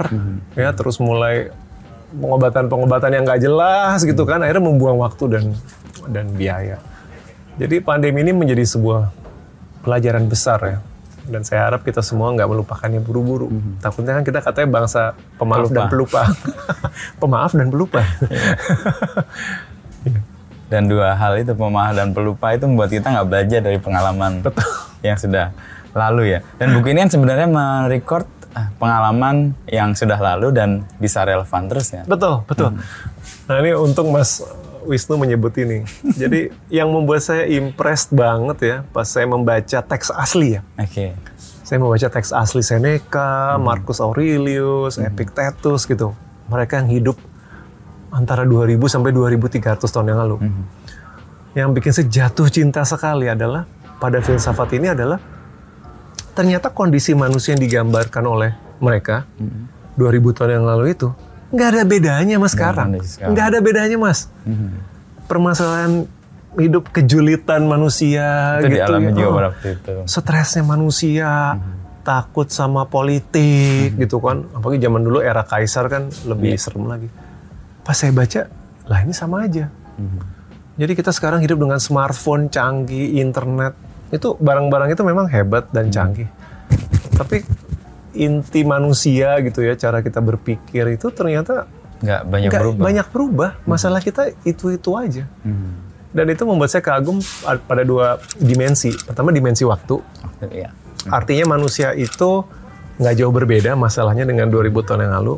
ya 0.53 0.69
terus 0.77 1.01
mulai 1.01 1.49
pengobatan-pengobatan 2.13 3.09
yang 3.09 3.23
nggak 3.25 3.41
jelas 3.41 3.97
gitu 4.05 4.29
kan, 4.29 4.45
akhirnya 4.45 4.61
membuang 4.61 5.01
waktu 5.01 5.23
dan 5.25 5.43
dan 6.05 6.25
biaya. 6.37 6.77
Jadi 7.55 7.79
pandemi 7.79 8.19
ini 8.19 8.35
menjadi 8.35 8.67
sebuah 8.67 9.15
pelajaran 9.87 10.27
besar 10.27 10.59
ya. 10.65 10.77
Dan 11.25 11.41
saya 11.41 11.71
harap 11.71 11.81
kita 11.81 12.05
semua 12.05 12.29
nggak 12.35 12.45
melupakannya 12.45 13.01
buru-buru. 13.01 13.49
Takutnya 13.81 14.21
kan 14.21 14.23
kita 14.27 14.39
katanya 14.45 14.69
bangsa 14.83 15.17
pemaaf 15.41 15.73
dan 15.73 15.89
pelupa. 15.89 16.21
Pemaaf 17.21 17.51
dan 17.57 17.67
pelupa. 17.73 18.01
Dan 20.65 20.89
dua 20.89 21.13
hal 21.13 21.37
itu 21.37 21.53
pemaaf 21.53 21.93
dan 21.93 22.09
pelupa 22.09 22.53
itu 22.57 22.65
membuat 22.65 22.89
kita 22.89 23.07
nggak 23.13 23.27
belajar 23.29 23.59
dari 23.61 23.77
pengalaman 23.77 24.41
yang 25.05 25.17
sudah 25.17 25.53
lalu 25.93 26.37
ya. 26.37 26.39
Dan 26.57 26.73
buku 26.77 26.93
ini 26.93 27.05
kan 27.05 27.11
sebenarnya 27.13 27.47
merecord 27.49 28.25
ah, 28.57 28.73
pengalaman 28.81 29.53
yang 29.69 29.93
sudah 29.93 30.17
lalu 30.17 30.49
dan 30.53 30.83
bisa 30.97 31.21
relevan 31.21 31.69
terus 31.69 31.93
ya. 31.93 32.01
Betul, 32.09 32.43
betul. 32.49 32.81
Nah 33.45 33.55
ini 33.61 33.77
untung 33.77 34.09
Mas 34.09 34.41
Wisnu 34.85 35.17
menyebut 35.19 35.53
ini. 35.57 35.83
Jadi 36.21 36.53
yang 36.69 36.93
membuat 36.93 37.25
saya 37.25 37.49
impressed 37.49 38.13
banget 38.13 38.57
ya 38.61 38.75
pas 38.93 39.05
saya 39.09 39.25
membaca 39.25 39.79
teks 39.81 40.13
asli 40.13 40.57
ya. 40.57 40.61
Oke. 40.77 41.17
Saya 41.65 41.81
membaca 41.81 42.07
teks 42.07 42.29
asli 42.29 42.61
Seneca, 42.61 43.57
Marcus 43.57 43.97
Aurelius, 43.97 45.01
Epictetus 45.01 45.89
gitu. 45.89 46.13
Mereka 46.45 46.85
yang 46.85 46.89
hidup 46.93 47.17
antara 48.13 48.45
2000 48.45 48.77
sampai 48.85 49.09
2300 49.09 49.81
tahun 49.81 50.13
yang 50.13 50.19
lalu. 50.21 50.37
Yang 51.57 51.69
bikin 51.73 51.91
saya 51.91 52.07
jatuh 52.07 52.47
cinta 52.53 52.85
sekali 52.85 53.25
adalah 53.25 53.65
pada 53.97 54.21
filsafat 54.21 54.77
ini 54.77 54.93
adalah 54.93 55.17
ternyata 56.37 56.69
kondisi 56.69 57.17
manusia 57.17 57.57
yang 57.57 57.63
digambarkan 57.63 58.23
oleh 58.27 58.51
mereka 58.77 59.25
2000 59.95 60.37
tahun 60.37 60.51
yang 60.61 60.65
lalu 60.67 60.91
itu 60.91 61.09
nggak 61.53 61.67
ada 61.73 61.81
bedanya 61.85 62.35
mas 62.41 62.53
sekarang. 62.53 62.97
Nggak 63.01 63.45
ada 63.53 63.59
bedanya 63.61 63.97
mas. 63.99 64.31
Permasalahan 65.25 66.05
hidup 66.55 66.87
kejulitan 66.95 67.67
manusia 67.67 68.59
Itu 68.63 68.71
gitu 68.71 68.79
dialami 68.79 69.11
ya. 69.11 69.15
juga 69.19 69.27
Oh 69.27 69.41
waktu 69.51 69.67
itu. 69.75 69.93
stresnya 70.07 70.63
manusia, 70.63 71.59
takut 72.05 72.47
sama 72.47 72.87
politik 72.87 73.97
gitu 73.99 74.23
kan. 74.23 74.47
Apalagi 74.55 74.79
zaman 74.79 75.01
dulu 75.03 75.19
era 75.19 75.43
kaisar 75.43 75.91
kan 75.91 76.07
lebih 76.23 76.55
serem 76.55 76.87
lagi. 76.87 77.09
Pas 77.83 77.97
saya 77.97 78.15
baca, 78.15 78.47
lah 78.87 78.99
ini 79.03 79.13
sama 79.13 79.45
aja. 79.45 79.67
Jadi 80.75 80.91
kita 80.91 81.11
sekarang 81.15 81.39
hidup 81.39 81.59
dengan 81.59 81.79
smartphone 81.79 82.51
canggih, 82.51 83.19
internet. 83.19 83.75
Itu 84.11 84.35
barang-barang 84.39 84.95
itu 84.95 85.03
memang 85.03 85.27
hebat 85.31 85.71
dan 85.71 85.87
canggih. 85.91 86.27
Tapi 87.15 87.41
inti 88.15 88.63
manusia 88.63 89.37
gitu 89.43 89.59
ya, 89.59 89.75
cara 89.75 89.99
kita 89.99 90.19
berpikir 90.19 90.95
itu 90.95 91.11
ternyata 91.11 91.67
Nggak 91.95 92.21
banyak 92.27 92.49
nggak 92.51 92.61
berubah. 92.63 92.83
banyak 92.83 93.07
berubah. 93.09 93.49
Masalah 93.63 93.99
kita 93.99 94.31
itu-itu 94.43 94.91
aja. 94.95 95.23
Hmm. 95.43 95.79
Dan 96.11 96.31
itu 96.31 96.43
membuat 96.43 96.71
saya 96.71 96.79
kagum 96.79 97.19
pada 97.67 97.83
dua 97.83 98.15
dimensi. 98.35 98.91
Pertama 98.95 99.31
dimensi 99.31 99.63
waktu, 99.63 99.99
Iya. 100.47 100.71
Artinya 101.05 101.53
manusia 101.53 101.91
itu 101.91 102.43
nggak 102.95 103.15
jauh 103.15 103.29
berbeda 103.29 103.75
masalahnya 103.75 104.23
dengan 104.23 104.47
2000 104.47 104.71
tahun 104.81 105.05
yang 105.05 105.13
lalu. 105.19 105.35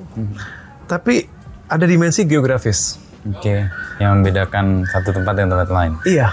Tapi 0.86 1.26
ada 1.66 1.84
dimensi 1.84 2.24
geografis. 2.24 3.02
Oke. 3.26 3.68
Yang 3.98 4.12
membedakan 4.16 4.86
satu 4.86 5.10
tempat 5.12 5.34
dengan 5.34 5.50
tempat 5.58 5.70
lain. 5.74 5.94
Iya. 6.06 6.30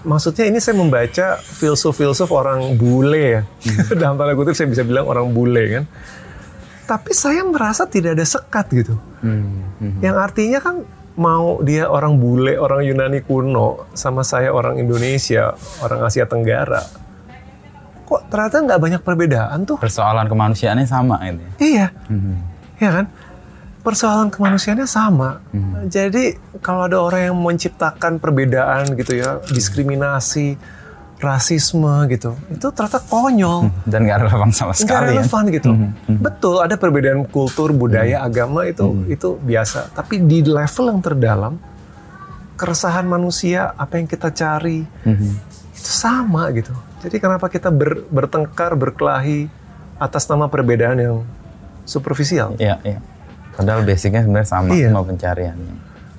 Maksudnya 0.00 0.48
ini 0.48 0.58
saya 0.58 0.74
membaca 0.74 1.26
filsuf-filsuf 1.36 2.32
orang 2.32 2.74
bule 2.74 3.24
ya. 3.36 3.42
Dalam 4.00 4.16
tanda 4.16 4.32
kutip 4.32 4.56
saya 4.56 4.66
bisa 4.66 4.80
bilang 4.80 5.04
orang 5.04 5.28
bule 5.30 5.62
kan. 5.68 5.84
Tapi 6.88 7.12
saya 7.12 7.44
merasa 7.44 7.84
tidak 7.84 8.16
ada 8.16 8.24
sekat 8.24 8.66
gitu. 8.72 8.94
Yang 10.00 10.16
artinya 10.16 10.58
kan 10.58 10.76
mau 11.14 11.60
dia 11.60 11.84
orang 11.86 12.16
bule, 12.16 12.56
orang 12.56 12.80
Yunani 12.82 13.20
kuno, 13.20 13.86
sama 13.92 14.24
saya 14.24 14.50
orang 14.50 14.80
Indonesia, 14.80 15.52
orang 15.78 16.00
Asia 16.02 16.24
Tenggara. 16.24 16.80
Kok 18.04 18.26
ternyata 18.26 18.56
nggak 18.58 18.80
banyak 18.80 19.02
perbedaan 19.04 19.58
tuh? 19.62 19.76
Persoalan 19.78 20.26
kemanusiaannya 20.26 20.82
sama 20.82 21.20
gitu. 21.22 21.38
ya. 21.38 21.52
Iya, 21.60 21.86
Mhm. 22.08 22.34
ya 22.80 22.90
kan? 22.90 23.04
Persoalan 23.80 24.28
kemanusiaannya 24.28 24.84
sama. 24.84 25.40
Hmm. 25.50 25.86
Jadi 25.86 26.32
kalau 26.58 26.84
ada 26.84 26.98
orang 26.98 27.22
yang 27.26 27.36
menciptakan 27.36 28.16
perbedaan 28.16 28.92
gitu 28.92 29.16
ya, 29.16 29.40
diskriminasi, 29.46 30.60
rasisme 31.16 31.88
gitu, 32.06 32.32
itu 32.48 32.66
ternyata 32.66 32.96
konyol, 32.98 33.68
Dan 33.82 34.04
nggak 34.04 34.18
relevan 34.22 34.48
sama 34.50 34.72
nggak 34.72 34.80
sekali 34.80 35.04
ya. 35.06 35.12
relevan 35.14 35.42
gitu. 35.50 35.70
Betul, 36.18 36.56
ada 36.58 36.74
perbedaan 36.74 37.24
kultur, 37.24 37.72
budaya, 37.72 38.20
agama 38.20 38.64
itu 38.64 38.84
itu 39.06 39.36
biasa. 39.38 39.92
Tapi 39.92 40.20
di 40.20 40.40
level 40.42 40.86
yang 40.86 41.00
terdalam, 41.00 41.54
keresahan 42.54 43.04
manusia, 43.04 43.72
apa 43.74 43.96
yang 43.96 44.04
kita 44.06 44.28
cari, 44.30 44.84
Mhm. 45.02 45.30
itu 45.72 45.90
sama 45.90 46.48
gitu. 46.52 46.72
Jadi 47.00 47.16
kenapa 47.16 47.48
kita 47.48 47.68
ber- 47.70 48.04
bertengkar, 48.06 48.72
berkelahi 48.74 49.48
atas 49.96 50.24
nama 50.24 50.46
perbedaan 50.46 50.96
yang 50.96 51.16
superficial? 51.82 52.56
Iya, 52.56 52.76
iya. 52.82 53.00
Padahal 53.60 53.84
basicnya 53.84 54.24
sebenarnya 54.24 54.48
sama 54.48 54.72
Iya. 54.72 54.88
semua 54.88 55.04
pencariannya. 55.04 55.74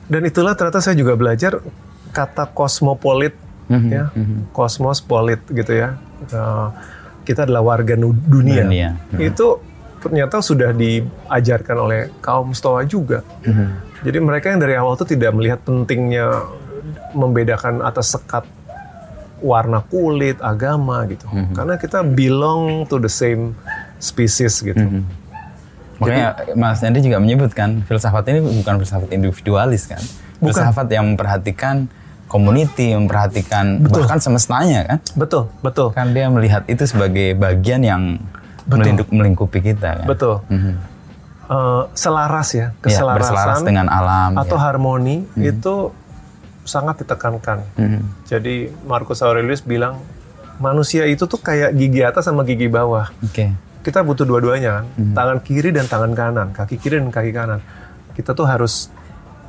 Dan 0.05 0.21
itulah 0.23 0.53
ternyata 0.53 0.77
saya 0.77 0.93
juga 0.93 1.17
belajar 1.17 1.57
kata 2.13 2.53
kosmopolit, 2.53 3.33
Mhm, 3.65 3.89
ya, 3.89 4.03
kosmospolit 4.53 5.41
gitu 5.49 5.73
ya. 5.73 5.97
Eh, 6.29 6.67
kita 7.25 7.49
adalah 7.49 7.65
warga 7.65 7.97
dunia. 7.97 8.61
Dunia. 8.61 8.89
Itu 9.17 9.57
ternyata 10.01 10.41
sudah 10.41 10.69
diajarkan 10.69 11.77
oleh 11.79 12.01
kaum 12.19 12.53
Stoa 12.53 12.85
juga. 12.85 13.25
Mhm. 13.41 13.67
Jadi 14.01 14.17
mereka 14.17 14.49
yang 14.49 14.59
dari 14.59 14.73
awal 14.73 14.97
tuh 14.97 15.05
tidak 15.05 15.33
melihat 15.33 15.61
pentingnya 15.61 16.45
membedakan 17.13 17.81
atas 17.81 18.11
sekat 18.11 18.45
warna 19.41 19.81
kulit, 19.81 20.37
agama 20.41 21.05
gitu. 21.05 21.25
Mhm. 21.25 21.53
Karena 21.53 21.75
kita 21.77 22.01
belong 22.01 22.85
to 22.85 22.97
the 22.97 23.09
same 23.09 23.53
species 23.97 24.61
gitu. 24.61 24.77
Mhm. 24.77 25.20
Makanya 26.01 26.57
Mas 26.57 26.81
Henry 26.81 27.05
juga 27.05 27.21
menyebutkan 27.21 27.85
filsafat 27.85 28.25
ini 28.33 28.41
bukan 28.41 28.81
filsafat 28.81 29.09
individualis 29.13 29.85
kan. 29.85 30.01
Filsafat 30.41 30.89
yang 30.89 31.13
memperhatikan 31.13 31.85
community, 32.25 32.95
memperhatikan 32.97 33.85
bahkan 33.85 34.17
semestanya 34.17 34.87
kan. 34.87 34.97
Betul, 35.13 35.53
betul. 35.61 35.93
Kan 35.93 36.15
dia 36.17 36.31
melihat 36.31 36.65
itu 36.65 36.81
sebagai 36.87 37.37
bagian 37.37 37.83
yang 37.83 38.01
melinduk, 38.65 39.11
melingkupi 39.13 39.59
kita 39.61 40.01
kan. 40.01 40.07
Betul. 40.07 40.41
Mhm. 40.49 40.73
Eh, 41.51 41.83
selaras 41.93 42.55
ya, 42.55 42.71
Ya, 42.71 42.79
keselarasan 42.79 43.19
berselaras 43.19 43.59
dengan 43.67 43.87
alam. 43.91 44.39
atau 44.39 44.55
ya. 44.55 44.63
harmoni 44.71 45.27
itu 45.35 45.91
sangat 46.63 47.03
ditekankan. 47.03 47.67
Mhm. 47.75 48.01
Jadi 48.25 48.71
Marcus 48.87 49.19
Aurelius 49.19 49.59
bilang 49.59 49.99
manusia 50.57 51.03
itu 51.09 51.27
tuh 51.27 51.41
kayak 51.41 51.75
gigi 51.75 52.01
atas 52.01 52.31
sama 52.31 52.47
gigi 52.47 52.71
bawah. 52.71 53.11
Oke. 53.19 53.51
Kita 53.81 54.05
butuh 54.05 54.29
dua-duanya 54.29 54.81
kan, 54.81 54.85
Mhm. 54.93 55.13
tangan 55.17 55.39
kiri 55.41 55.69
dan 55.73 55.85
tangan 55.89 56.13
kanan, 56.13 56.47
kaki 56.53 56.77
kiri 56.77 57.01
dan 57.01 57.09
kaki 57.09 57.33
kanan. 57.33 57.59
Kita 58.13 58.37
tuh 58.37 58.45
harus 58.45 58.93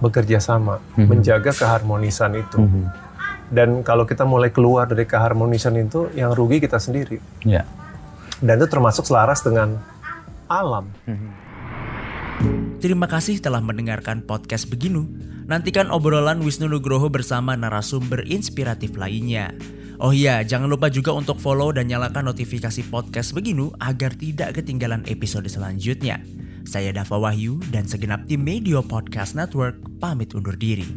bekerja 0.00 0.40
sama, 0.40 0.80
Mhm. 0.96 1.06
menjaga 1.06 1.52
keharmonisan 1.52 2.32
itu. 2.40 2.64
Dan 3.52 3.84
kalau 3.84 4.08
kita 4.08 4.24
mulai 4.24 4.48
keluar 4.48 4.88
dari 4.88 5.04
keharmonisan 5.04 5.76
itu, 5.76 6.08
yang 6.16 6.32
rugi 6.32 6.64
kita 6.64 6.80
sendiri. 6.80 7.20
Ya. 7.44 7.68
Dan 8.40 8.56
itu 8.56 8.66
termasuk 8.72 9.04
selaras 9.04 9.44
dengan 9.44 9.76
alam. 10.48 10.88
Terima 12.82 13.06
kasih 13.06 13.38
telah 13.38 13.62
mendengarkan 13.62 14.24
podcast 14.26 14.66
Beginu. 14.66 15.06
Nantikan 15.46 15.92
obrolan 15.92 16.42
Wisnu 16.42 16.66
Nugroho 16.66 17.06
bersama 17.12 17.54
narasumber 17.54 18.26
inspiratif 18.26 18.98
lainnya. 18.98 19.54
Oh 20.02 20.10
iya, 20.10 20.42
jangan 20.42 20.66
lupa 20.66 20.90
juga 20.90 21.14
untuk 21.14 21.38
follow 21.38 21.70
dan 21.70 21.86
nyalakan 21.86 22.34
notifikasi 22.34 22.90
podcast 22.90 23.30
Beginu 23.38 23.70
agar 23.78 24.10
tidak 24.18 24.58
ketinggalan 24.58 25.06
episode 25.06 25.46
selanjutnya. 25.46 26.18
Saya 26.66 26.90
Dava 26.90 27.22
Wahyu 27.22 27.62
dan 27.70 27.86
segenap 27.86 28.26
tim 28.26 28.42
Media 28.42 28.82
Podcast 28.82 29.38
Network 29.38 29.78
pamit 30.02 30.34
undur 30.34 30.58
diri. 30.58 30.90